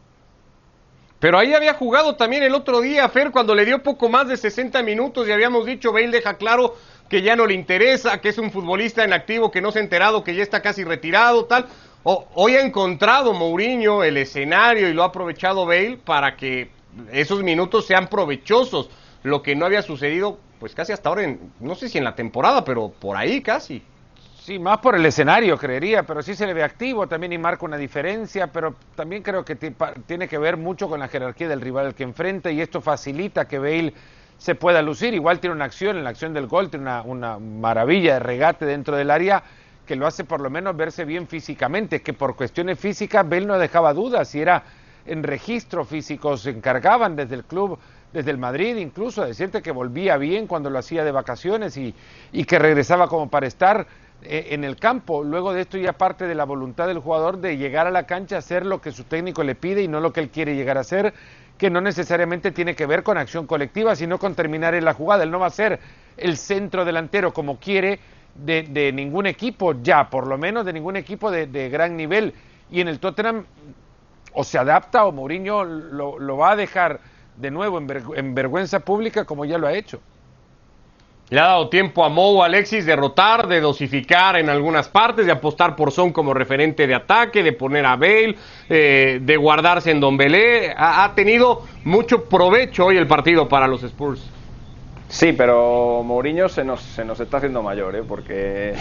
Pero 1.20 1.38
ahí 1.38 1.54
había 1.54 1.74
jugado 1.74 2.16
también 2.16 2.42
el 2.42 2.52
otro 2.52 2.80
día, 2.80 3.08
Fer, 3.08 3.30
cuando 3.30 3.54
le 3.54 3.64
dio 3.64 3.80
poco 3.80 4.08
más 4.08 4.26
de 4.26 4.36
60 4.36 4.82
minutos 4.82 5.28
y 5.28 5.30
habíamos 5.30 5.66
dicho, 5.66 5.92
Bale 5.92 6.08
deja 6.08 6.36
claro 6.36 6.74
que 7.08 7.22
ya 7.22 7.36
no 7.36 7.46
le 7.46 7.54
interesa, 7.54 8.20
que 8.20 8.30
es 8.30 8.38
un 8.38 8.50
futbolista 8.50 9.04
en 9.04 9.12
activo, 9.12 9.52
que 9.52 9.60
no 9.60 9.70
se 9.70 9.78
ha 9.78 9.82
enterado, 9.82 10.24
que 10.24 10.34
ya 10.34 10.42
está 10.42 10.62
casi 10.62 10.82
retirado, 10.82 11.44
tal 11.44 11.68
hoy 12.04 12.56
ha 12.56 12.62
encontrado 12.62 13.32
Mourinho 13.32 14.02
el 14.02 14.16
escenario 14.16 14.88
y 14.88 14.92
lo 14.92 15.02
ha 15.02 15.06
aprovechado 15.06 15.66
Bale 15.66 15.98
para 16.04 16.36
que 16.36 16.70
esos 17.12 17.42
minutos 17.42 17.86
sean 17.86 18.08
provechosos, 18.08 18.90
lo 19.22 19.42
que 19.42 19.54
no 19.54 19.66
había 19.66 19.82
sucedido 19.82 20.38
pues 20.58 20.74
casi 20.76 20.92
hasta 20.92 21.08
ahora, 21.08 21.24
en, 21.24 21.40
no 21.58 21.74
sé 21.74 21.88
si 21.88 21.98
en 21.98 22.04
la 22.04 22.14
temporada, 22.14 22.64
pero 22.64 22.88
por 22.88 23.16
ahí 23.16 23.40
casi. 23.40 23.82
Sí, 24.44 24.60
más 24.60 24.78
por 24.78 24.94
el 24.94 25.04
escenario, 25.04 25.58
creería, 25.58 26.04
pero 26.04 26.22
sí 26.22 26.36
se 26.36 26.46
le 26.46 26.54
ve 26.54 26.62
activo 26.62 27.08
también 27.08 27.32
y 27.32 27.38
marca 27.38 27.64
una 27.64 27.76
diferencia, 27.76 28.46
pero 28.46 28.76
también 28.94 29.22
creo 29.22 29.44
que 29.44 29.56
tiene 29.56 30.28
que 30.28 30.38
ver 30.38 30.56
mucho 30.56 30.88
con 30.88 31.00
la 31.00 31.08
jerarquía 31.08 31.48
del 31.48 31.60
rival 31.60 31.86
al 31.86 31.94
que 31.94 32.04
enfrenta 32.04 32.50
y 32.50 32.60
esto 32.60 32.80
facilita 32.80 33.48
que 33.48 33.58
Bale 33.58 33.94
se 34.38 34.54
pueda 34.54 34.82
lucir. 34.82 35.14
Igual 35.14 35.40
tiene 35.40 35.56
una 35.56 35.64
acción, 35.64 35.96
en 35.96 36.04
la 36.04 36.10
acción 36.10 36.32
del 36.32 36.46
gol, 36.46 36.70
tiene 36.70 37.00
una 37.04 37.38
maravilla 37.38 38.14
de 38.14 38.20
regate 38.20 38.64
dentro 38.64 38.96
del 38.96 39.10
área 39.10 39.42
que 39.92 39.96
lo 39.96 40.06
hace 40.06 40.24
por 40.24 40.40
lo 40.40 40.48
menos 40.48 40.74
verse 40.74 41.04
bien 41.04 41.28
físicamente, 41.28 42.00
que 42.00 42.14
por 42.14 42.34
cuestiones 42.34 42.78
físicas 42.78 43.28
Bell 43.28 43.46
no 43.46 43.58
dejaba 43.58 43.92
dudas, 43.92 44.26
si 44.26 44.40
era 44.40 44.62
en 45.04 45.22
registro 45.22 45.84
físico, 45.84 46.38
se 46.38 46.48
encargaban 46.48 47.14
desde 47.14 47.34
el 47.34 47.44
club, 47.44 47.78
desde 48.10 48.30
el 48.30 48.38
Madrid 48.38 48.74
incluso, 48.76 49.20
a 49.22 49.26
decirte 49.26 49.60
que 49.60 49.70
volvía 49.70 50.16
bien 50.16 50.46
cuando 50.46 50.70
lo 50.70 50.78
hacía 50.78 51.04
de 51.04 51.12
vacaciones 51.12 51.76
y, 51.76 51.94
y 52.32 52.44
que 52.46 52.58
regresaba 52.58 53.06
como 53.06 53.28
para 53.28 53.46
estar 53.46 53.86
eh, 54.22 54.46
en 54.52 54.64
el 54.64 54.76
campo. 54.76 55.22
Luego 55.22 55.52
de 55.52 55.60
esto 55.60 55.76
ya 55.76 55.92
parte 55.92 56.26
de 56.26 56.36
la 56.36 56.44
voluntad 56.44 56.86
del 56.86 56.98
jugador 56.98 57.36
de 57.36 57.58
llegar 57.58 57.86
a 57.86 57.90
la 57.90 58.06
cancha, 58.06 58.38
hacer 58.38 58.64
lo 58.64 58.80
que 58.80 58.92
su 58.92 59.04
técnico 59.04 59.44
le 59.44 59.56
pide 59.56 59.82
y 59.82 59.88
no 59.88 60.00
lo 60.00 60.10
que 60.10 60.20
él 60.20 60.30
quiere 60.30 60.56
llegar 60.56 60.78
a 60.78 60.80
hacer, 60.80 61.12
que 61.58 61.68
no 61.68 61.82
necesariamente 61.82 62.50
tiene 62.50 62.74
que 62.74 62.86
ver 62.86 63.02
con 63.02 63.18
acción 63.18 63.46
colectiva, 63.46 63.94
sino 63.94 64.18
con 64.18 64.34
terminar 64.34 64.74
en 64.74 64.86
la 64.86 64.94
jugada. 64.94 65.22
Él 65.22 65.30
no 65.30 65.38
va 65.38 65.48
a 65.48 65.50
ser 65.50 65.80
el 66.16 66.38
centro 66.38 66.86
delantero 66.86 67.34
como 67.34 67.58
quiere, 67.58 68.00
de, 68.34 68.92
ningún 68.92 69.26
equipo 69.26 69.74
ya, 69.82 70.08
por 70.08 70.26
lo 70.26 70.38
menos 70.38 70.64
de 70.64 70.72
ningún 70.72 70.96
equipo 70.96 71.30
de, 71.30 71.68
gran 71.68 71.96
nivel. 71.96 72.34
Y 72.70 72.80
en 72.80 72.88
el 72.88 72.98
Tottenham 72.98 73.44
o 74.32 74.44
se 74.44 74.58
adapta 74.58 75.04
o 75.04 75.12
Mourinho 75.12 75.64
lo, 75.64 76.36
va 76.36 76.52
a 76.52 76.56
dejar 76.56 77.00
de 77.36 77.50
nuevo 77.50 77.78
en, 77.78 78.34
vergüenza 78.34 78.80
pública 78.80 79.24
como 79.24 79.44
ya 79.44 79.58
lo 79.58 79.66
ha 79.66 79.74
hecho. 79.74 80.00
Le 81.28 81.40
ha 81.40 81.44
dado 81.44 81.70
tiempo 81.70 82.04
a 82.04 82.10
Mou 82.10 82.42
Alexis 82.42 82.84
de 82.84 82.94
rotar, 82.94 83.46
de 83.46 83.60
dosificar 83.60 84.36
en 84.36 84.50
algunas 84.50 84.88
partes, 84.88 85.24
de 85.24 85.32
apostar 85.32 85.76
por 85.76 85.90
Son 85.90 86.12
como 86.12 86.34
referente 86.34 86.86
de 86.86 86.94
ataque, 86.94 87.42
de 87.42 87.52
poner 87.52 87.86
a 87.86 87.96
Bale, 87.96 88.36
eh, 88.68 89.18
de 89.22 89.36
guardarse 89.38 89.90
en 89.90 90.00
Don 90.00 90.18
Belé. 90.18 90.74
Ha 90.76 91.10
tenido 91.14 91.62
mucho 91.84 92.24
provecho 92.24 92.86
hoy 92.86 92.98
el 92.98 93.06
partido 93.06 93.48
para 93.48 93.66
los 93.66 93.82
Spurs. 93.82 94.30
Sí, 95.12 95.34
pero 95.34 96.02
Mourinho 96.02 96.48
se 96.48 96.64
nos, 96.64 96.80
se 96.80 97.04
nos 97.04 97.20
está 97.20 97.36
haciendo 97.36 97.62
mayor, 97.62 97.94
¿eh? 97.94 98.02
porque 98.02 98.72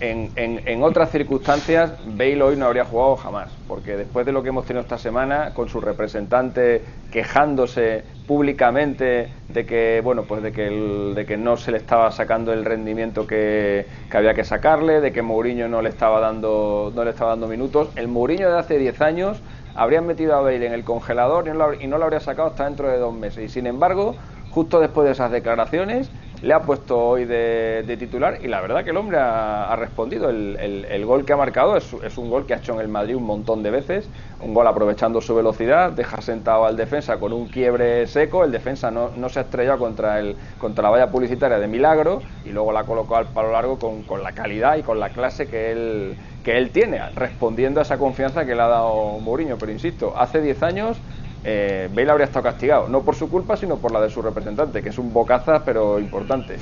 en, 0.00 0.32
en, 0.34 0.82
otras 0.82 1.10
circunstancias 1.10 1.92
Bale 2.06 2.42
hoy 2.42 2.56
no 2.56 2.64
habría 2.64 2.86
jugado 2.86 3.16
jamás, 3.16 3.52
porque 3.68 3.94
después 3.94 4.24
de 4.24 4.32
lo 4.32 4.42
que 4.42 4.48
hemos 4.48 4.64
tenido 4.64 4.80
esta 4.80 4.96
semana, 4.96 5.52
con 5.52 5.68
su 5.68 5.82
representante 5.82 6.82
quejándose 7.12 8.02
públicamente 8.26 9.28
de 9.50 9.66
que 9.66 10.00
bueno 10.02 10.22
pues 10.22 10.42
de 10.42 10.52
que, 10.52 10.70
de 11.14 11.26
que 11.26 11.36
no 11.36 11.58
se 11.58 11.70
le 11.70 11.76
estaba 11.76 12.10
sacando 12.12 12.54
el 12.54 12.64
rendimiento 12.64 13.26
que, 13.26 13.86
había 14.10 14.32
que 14.32 14.42
sacarle, 14.42 15.02
de 15.02 15.12
que 15.12 15.20
Mourinho 15.20 15.68
no 15.68 15.82
le 15.82 15.90
estaba 15.90 16.18
dando 16.18 16.92
no 16.94 17.04
le 17.04 17.10
estaba 17.10 17.32
dando 17.32 17.46
minutos, 17.46 17.90
el 17.94 18.08
Mourinho 18.08 18.50
de 18.50 18.58
hace 18.58 18.78
10 18.78 19.02
años 19.02 19.42
habrían 19.74 20.06
metido 20.06 20.34
a 20.34 20.40
Bale 20.40 20.66
en 20.66 20.72
el 20.72 20.82
congelador 20.82 21.46
y 21.46 21.50
no, 21.50 21.56
lo, 21.56 21.74
y 21.74 21.86
no 21.86 21.98
lo 21.98 22.04
habría 22.04 22.20
sacado 22.20 22.48
hasta 22.48 22.64
dentro 22.64 22.88
de 22.88 22.96
dos 22.96 23.12
meses 23.12 23.44
y 23.44 23.48
sin 23.50 23.66
embargo 23.66 24.16
justo 24.54 24.78
después 24.78 25.04
de 25.04 25.12
esas 25.12 25.32
declaraciones, 25.32 26.08
le 26.40 26.54
ha 26.54 26.60
puesto 26.60 26.98
hoy 26.98 27.24
de, 27.24 27.96
titular 27.98 28.38
y 28.40 28.48
la 28.48 28.60
verdad 28.60 28.84
que 28.84 28.90
el 28.90 28.96
hombre 28.96 29.18
ha, 29.18 29.74
respondido. 29.76 30.30
El, 30.30 31.04
gol 31.06 31.24
que 31.24 31.32
ha 31.32 31.36
marcado 31.36 31.76
es, 31.76 31.92
un 32.18 32.30
gol 32.30 32.46
que 32.46 32.54
ha 32.54 32.58
hecho 32.58 32.74
en 32.74 32.80
el 32.80 32.88
Madrid 32.88 33.16
un 33.16 33.24
montón 33.24 33.62
de 33.64 33.70
veces, 33.70 34.08
un 34.40 34.54
gol 34.54 34.66
aprovechando 34.66 35.20
su 35.20 35.34
velocidad, 35.34 35.90
deja 35.90 36.20
sentado 36.20 36.66
al 36.66 36.76
defensa 36.76 37.16
con 37.16 37.32
un 37.32 37.48
quiebre 37.48 38.06
seco, 38.06 38.44
el 38.44 38.52
defensa 38.52 38.90
no, 38.90 39.10
se 39.28 39.40
ha 39.40 39.42
estrellado 39.42 39.78
contra, 39.78 40.20
el, 40.20 40.36
contra 40.60 40.82
la 40.82 40.90
valla 40.90 41.10
publicitaria 41.10 41.58
de 41.58 41.66
milagro 41.66 42.22
y 42.44 42.50
luego 42.50 42.70
la 42.70 42.80
ha 42.80 42.84
colocado 42.84 43.16
al 43.16 43.26
palo 43.26 43.50
largo 43.50 43.78
con, 43.78 44.22
la 44.22 44.32
calidad 44.32 44.76
y 44.76 44.82
con 44.82 45.00
la 45.00 45.10
clase 45.10 45.48
que 45.48 45.72
él, 45.72 46.16
que 46.44 46.58
él 46.58 46.70
tiene, 46.70 47.00
respondiendo 47.16 47.80
a 47.80 47.82
esa 47.82 47.98
confianza 47.98 48.44
que 48.44 48.54
le 48.54 48.62
ha 48.62 48.68
dado 48.68 49.18
Mourinho. 49.18 49.56
Pero 49.58 49.72
insisto, 49.72 50.14
hace 50.16 50.40
10 50.40 50.62
años 50.62 50.98
eh, 51.44 51.88
Bale 51.94 52.10
habría 52.10 52.24
estado 52.24 52.42
castigado, 52.42 52.88
no 52.88 53.02
por 53.02 53.14
su 53.14 53.28
culpa, 53.28 53.56
sino 53.56 53.76
por 53.76 53.92
la 53.92 54.00
de 54.00 54.10
su 54.10 54.22
representante, 54.22 54.82
que 54.82 54.88
es 54.88 54.98
un 54.98 55.12
bocaza, 55.12 55.64
pero 55.64 55.98
importante. 55.98 56.56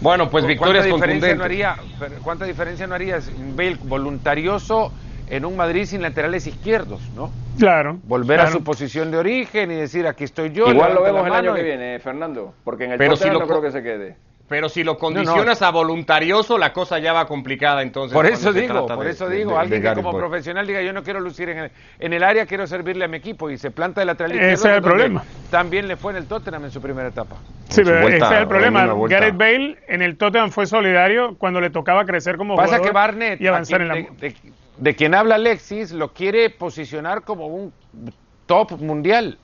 Bueno, 0.00 0.30
pues 0.30 0.46
victoria 0.46 0.82
diferencia 0.82 1.34
no 1.34 1.44
haría, 1.44 1.76
¿Cuánta 2.22 2.44
diferencia 2.44 2.86
no 2.86 2.94
haría 2.94 3.18
Bale 3.56 3.78
voluntarioso 3.82 4.92
en 5.28 5.44
un 5.44 5.56
Madrid 5.56 5.86
sin 5.86 6.02
laterales 6.02 6.46
izquierdos, 6.46 7.00
no? 7.14 7.30
Claro. 7.58 7.98
Volver 8.04 8.40
a 8.40 8.50
su 8.50 8.62
posición 8.62 9.10
de 9.10 9.16
origen 9.16 9.70
y 9.70 9.74
decir 9.74 10.06
aquí 10.06 10.24
estoy 10.24 10.52
yo. 10.52 10.68
Igual 10.68 10.94
lo 10.94 11.02
vemos 11.02 11.26
el 11.26 11.32
año 11.32 11.54
que 11.54 11.62
viene, 11.62 11.98
Fernando, 11.98 12.54
porque 12.62 12.84
en 12.84 12.92
el 12.92 12.98
pero 12.98 13.16
si 13.16 13.28
no 13.28 13.40
creo 13.40 13.62
que 13.62 13.72
se 13.72 13.82
quede. 13.82 14.16
Pero 14.48 14.68
si 14.68 14.84
lo 14.84 14.96
condicionas 14.96 15.60
a 15.62 15.70
voluntarioso, 15.70 16.56
la 16.56 16.72
cosa 16.72 17.00
ya 17.00 17.12
va 17.12 17.26
complicada 17.26 17.82
entonces. 17.82 18.14
Por 18.14 18.26
eso 18.26 18.52
digo, 18.52 18.86
por 18.86 19.06
eso 19.06 19.28
digo, 19.28 19.58
alguien 19.58 19.82
que 19.82 19.94
como 19.94 20.16
profesional 20.16 20.66
diga 20.66 20.82
yo 20.82 20.92
no 20.92 21.02
quiero 21.02 21.20
lucir 21.20 21.48
en 21.48 21.58
el, 21.58 21.70
en 21.98 22.12
el, 22.12 22.22
área, 22.22 22.46
quiero 22.46 22.66
servirle 22.66 23.04
a 23.04 23.08
mi 23.08 23.16
equipo 23.16 23.50
y 23.50 23.58
se 23.58 23.72
planta 23.72 24.00
de 24.00 24.06
lateral 24.06 24.32
izquierdo. 24.32 24.54
Ese 24.54 24.68
es 24.68 24.76
el 24.76 24.82
problema. 24.82 25.24
También 25.50 25.88
le 25.88 25.96
fue 25.96 26.12
en 26.12 26.18
el 26.18 26.26
Tottenham 26.26 26.64
en 26.64 26.70
su 26.70 26.80
primera 26.80 27.08
etapa. 27.08 27.36
Sí, 27.68 27.82
pero 27.84 28.06
ese 28.06 28.18
es 28.18 28.30
el 28.32 28.46
problema. 28.46 28.86
Gareth 29.08 29.36
Bale 29.36 29.78
en 29.88 30.02
el 30.02 30.16
Tottenham 30.16 30.50
fue 30.50 30.66
solidario 30.66 31.34
cuando 31.38 31.60
le 31.60 31.70
tocaba 31.70 32.04
crecer 32.04 32.36
como 32.36 32.54
Pasa 32.54 32.80
que 32.80 32.92
Barnett, 32.92 33.40
y 33.40 33.48
avanzar 33.48 33.80
en 33.82 33.88
la... 33.88 33.94
De, 33.94 34.34
de 34.78 34.94
quien 34.94 35.14
habla 35.14 35.36
Alexis, 35.36 35.90
lo 35.90 36.12
quiere 36.12 36.50
posicionar 36.50 37.22
como 37.22 37.46
un 37.46 37.72
top 38.46 38.80
mundial 38.80 39.38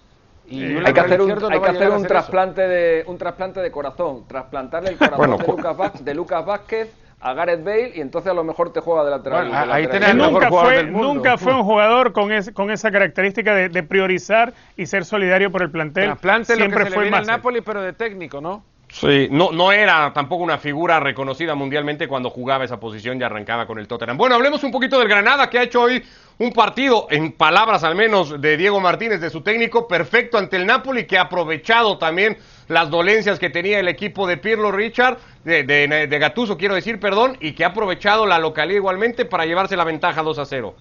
hay 0.50 0.92
que 0.92 1.00
hacer 1.00 1.20
un, 1.20 1.30
hay 1.30 1.60
que 1.60 1.70
hacer 1.70 1.90
un 1.90 2.02
trasplante 2.04 2.62
de 2.62 3.04
un 3.06 3.18
trasplante 3.18 3.60
de 3.60 3.70
corazón, 3.70 4.26
trasplantarle 4.26 4.90
el 4.90 4.98
corazón 4.98 5.38
de, 5.38 5.46
Lucas 5.46 6.04
de, 6.04 6.14
Lucas 6.14 6.44
Vázquez 6.44 6.92
a 7.20 7.34
Gareth 7.34 7.64
Bale 7.64 7.92
y 7.94 8.00
entonces 8.00 8.30
a 8.30 8.34
lo 8.34 8.42
mejor 8.42 8.72
te 8.72 8.80
juega 8.80 9.04
de 9.04 9.10
lateral. 9.10 10.16
nunca, 10.16 10.50
fue, 10.50 10.82
nunca 10.84 11.38
fue 11.38 11.54
un 11.54 11.62
jugador 11.62 12.12
con, 12.12 12.30
con 12.52 12.70
esa 12.70 12.90
característica 12.90 13.54
de, 13.54 13.82
priorizar 13.82 14.52
y 14.76 14.86
ser 14.86 15.04
solidario 15.04 15.50
por 15.52 15.62
el 15.62 15.70
plantel. 15.70 16.06
Trasplante 16.06 16.56
Siempre 16.56 16.80
lo 16.80 16.84
que 16.86 16.90
fue 16.92 17.08
el 17.08 17.26
Napoli, 17.26 17.60
pero 17.60 17.82
de 17.82 17.92
técnico, 17.92 18.40
¿no? 18.40 18.64
Sí, 18.92 19.28
no, 19.30 19.52
no 19.52 19.72
era 19.72 20.12
tampoco 20.12 20.44
una 20.44 20.58
figura 20.58 21.00
reconocida 21.00 21.54
mundialmente 21.54 22.06
cuando 22.06 22.28
jugaba 22.28 22.64
esa 22.64 22.78
posición 22.78 23.18
y 23.18 23.24
arrancaba 23.24 23.66
con 23.66 23.78
el 23.78 23.88
Tottenham. 23.88 24.18
Bueno, 24.18 24.34
hablemos 24.34 24.62
un 24.64 24.70
poquito 24.70 24.98
del 24.98 25.08
Granada 25.08 25.48
que 25.48 25.58
ha 25.58 25.62
hecho 25.62 25.80
hoy 25.80 26.04
un 26.38 26.52
partido, 26.52 27.06
en 27.10 27.32
palabras 27.32 27.84
al 27.84 27.94
menos 27.94 28.38
de 28.38 28.56
Diego 28.58 28.80
Martínez, 28.80 29.20
de 29.22 29.30
su 29.30 29.40
técnico, 29.40 29.88
perfecto 29.88 30.36
ante 30.36 30.56
el 30.56 30.66
Napoli, 30.66 31.06
que 31.06 31.16
ha 31.16 31.22
aprovechado 31.22 31.96
también 31.96 32.36
las 32.68 32.90
dolencias 32.90 33.38
que 33.38 33.48
tenía 33.48 33.80
el 33.80 33.88
equipo 33.88 34.26
de 34.26 34.36
Pirlo 34.36 34.70
Richard, 34.70 35.16
de, 35.42 35.64
de, 35.64 36.18
Gatuso 36.18 36.58
quiero 36.58 36.74
decir, 36.74 37.00
perdón, 37.00 37.38
y 37.40 37.52
que 37.52 37.64
ha 37.64 37.68
aprovechado 37.68 38.26
la 38.26 38.38
localidad 38.38 38.76
igualmente 38.76 39.24
para 39.24 39.46
llevarse 39.46 39.74
la 39.74 39.84
ventaja 39.84 40.22
2 40.22 40.38
a 40.38 40.44
0. 40.44 40.74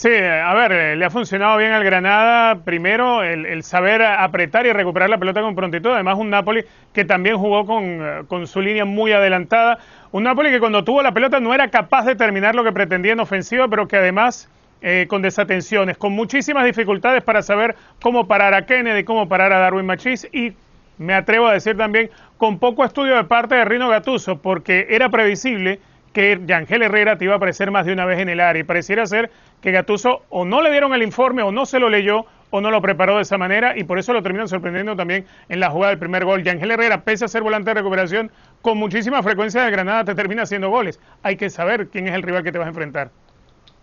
Sí, 0.00 0.08
a 0.08 0.54
ver, 0.54 0.72
eh, 0.72 0.96
le 0.96 1.04
ha 1.04 1.10
funcionado 1.10 1.58
bien 1.58 1.72
al 1.72 1.84
Granada. 1.84 2.64
Primero, 2.64 3.22
el, 3.22 3.62
saber 3.62 4.00
apretar 4.00 4.64
y 4.64 4.72
recuperar 4.72 5.10
la 5.10 5.18
pelota 5.18 5.42
con 5.42 5.54
prontitud. 5.54 5.90
Además, 5.90 6.16
un 6.16 6.30
Napoli 6.30 6.64
que 6.94 7.04
también 7.04 7.36
jugó 7.36 7.66
con, 7.66 7.84
eh, 7.84 8.22
con, 8.26 8.46
su 8.46 8.62
línea 8.62 8.86
muy 8.86 9.12
adelantada. 9.12 9.78
Un 10.10 10.22
Napoli 10.22 10.48
que 10.48 10.58
cuando 10.58 10.84
tuvo 10.84 11.02
la 11.02 11.12
pelota 11.12 11.38
no 11.38 11.52
era 11.52 11.68
capaz 11.68 12.06
de 12.06 12.16
terminar 12.16 12.54
lo 12.54 12.64
que 12.64 12.72
pretendía 12.72 13.12
en 13.12 13.20
ofensiva, 13.20 13.68
pero 13.68 13.88
que 13.88 13.98
además 13.98 14.48
eh, 14.80 15.04
con 15.06 15.20
desatenciones, 15.20 15.98
con 15.98 16.14
muchísimas 16.14 16.64
dificultades 16.64 17.22
para 17.22 17.42
saber 17.42 17.76
cómo 18.00 18.26
parar 18.26 18.54
a 18.54 18.64
Kennedy, 18.64 19.04
cómo 19.04 19.28
parar 19.28 19.52
a 19.52 19.58
Darwin 19.58 19.84
Machis 19.84 20.26
y 20.32 20.54
me 20.96 21.12
atrevo 21.12 21.46
a 21.46 21.52
decir 21.52 21.76
también 21.76 22.08
con 22.38 22.58
poco 22.58 22.86
estudio 22.86 23.16
de 23.16 23.24
parte 23.24 23.54
de 23.54 23.66
Rino 23.66 23.90
Gatuso, 23.90 24.40
porque 24.40 24.86
era 24.88 25.10
previsible 25.10 25.78
que 26.12 26.40
Yangel 26.44 26.82
Herrera 26.82 27.16
te 27.16 27.24
iba 27.24 27.34
a 27.34 27.36
aparecer 27.36 27.70
más 27.70 27.86
de 27.86 27.92
una 27.92 28.04
vez 28.04 28.18
en 28.18 28.28
el 28.28 28.40
área 28.40 28.60
y 28.60 28.64
pareciera 28.64 29.06
ser 29.06 29.30
que 29.60 29.70
Gatuso 29.70 30.22
o 30.28 30.44
no 30.44 30.62
le 30.62 30.70
dieron 30.70 30.92
el 30.92 31.02
informe 31.02 31.42
o 31.42 31.52
no 31.52 31.66
se 31.66 31.78
lo 31.78 31.88
leyó 31.88 32.26
o 32.50 32.60
no 32.60 32.70
lo 32.70 32.82
preparó 32.82 33.16
de 33.16 33.22
esa 33.22 33.38
manera 33.38 33.78
y 33.78 33.84
por 33.84 33.98
eso 33.98 34.12
lo 34.12 34.22
terminan 34.22 34.48
sorprendiendo 34.48 34.96
también 34.96 35.24
en 35.48 35.60
la 35.60 35.70
jugada 35.70 35.90
del 35.90 35.98
primer 35.98 36.24
gol. 36.24 36.42
Yangel 36.42 36.72
Herrera, 36.72 37.02
pese 37.02 37.24
a 37.24 37.28
ser 37.28 37.42
volante 37.42 37.70
de 37.70 37.74
recuperación, 37.74 38.30
con 38.60 38.76
muchísima 38.76 39.22
frecuencia 39.22 39.62
de 39.62 39.70
Granada 39.70 40.04
te 40.04 40.14
termina 40.14 40.42
haciendo 40.42 40.68
goles. 40.68 40.98
Hay 41.22 41.36
que 41.36 41.48
saber 41.48 41.88
quién 41.88 42.08
es 42.08 42.14
el 42.14 42.22
rival 42.22 42.42
que 42.42 42.52
te 42.52 42.58
vas 42.58 42.66
a 42.66 42.70
enfrentar. 42.70 43.10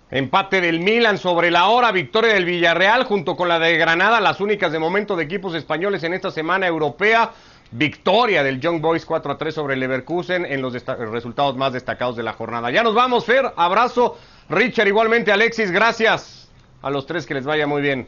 Empate 0.09 0.61
del 0.61 0.79
Milan 0.79 1.17
sobre 1.17 1.51
la 1.51 1.67
hora, 1.67 1.91
victoria 1.91 2.33
del 2.33 2.45
Villarreal 2.45 3.03
junto 3.03 3.35
con 3.35 3.49
la 3.49 3.59
de 3.59 3.77
Granada, 3.77 4.21
las 4.21 4.39
únicas 4.39 4.71
de 4.71 4.79
momento 4.79 5.17
de 5.17 5.25
equipos 5.25 5.53
españoles 5.53 6.01
en 6.03 6.13
esta 6.13 6.31
semana 6.31 6.65
europea. 6.65 7.31
Victoria 7.71 8.43
del 8.43 8.59
Young 8.59 8.81
Boys 8.81 9.05
4 9.05 9.33
a 9.33 9.37
3 9.37 9.53
sobre 9.53 9.75
Leverkusen 9.75 10.45
en 10.45 10.61
los 10.61 10.73
resultados 11.11 11.55
más 11.57 11.73
destacados 11.73 12.15
de 12.15 12.23
la 12.23 12.33
jornada. 12.33 12.71
Ya 12.71 12.83
nos 12.83 12.95
vamos, 12.95 13.25
Fer. 13.25 13.51
Abrazo. 13.55 14.17
Richard, 14.49 14.87
igualmente 14.87 15.31
Alexis, 15.31 15.71
gracias. 15.71 16.49
A 16.81 16.89
los 16.89 17.05
tres 17.05 17.25
que 17.25 17.33
les 17.33 17.45
vaya 17.45 17.67
muy 17.67 17.81
bien. 17.81 18.07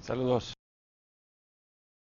Saludos. 0.00 0.59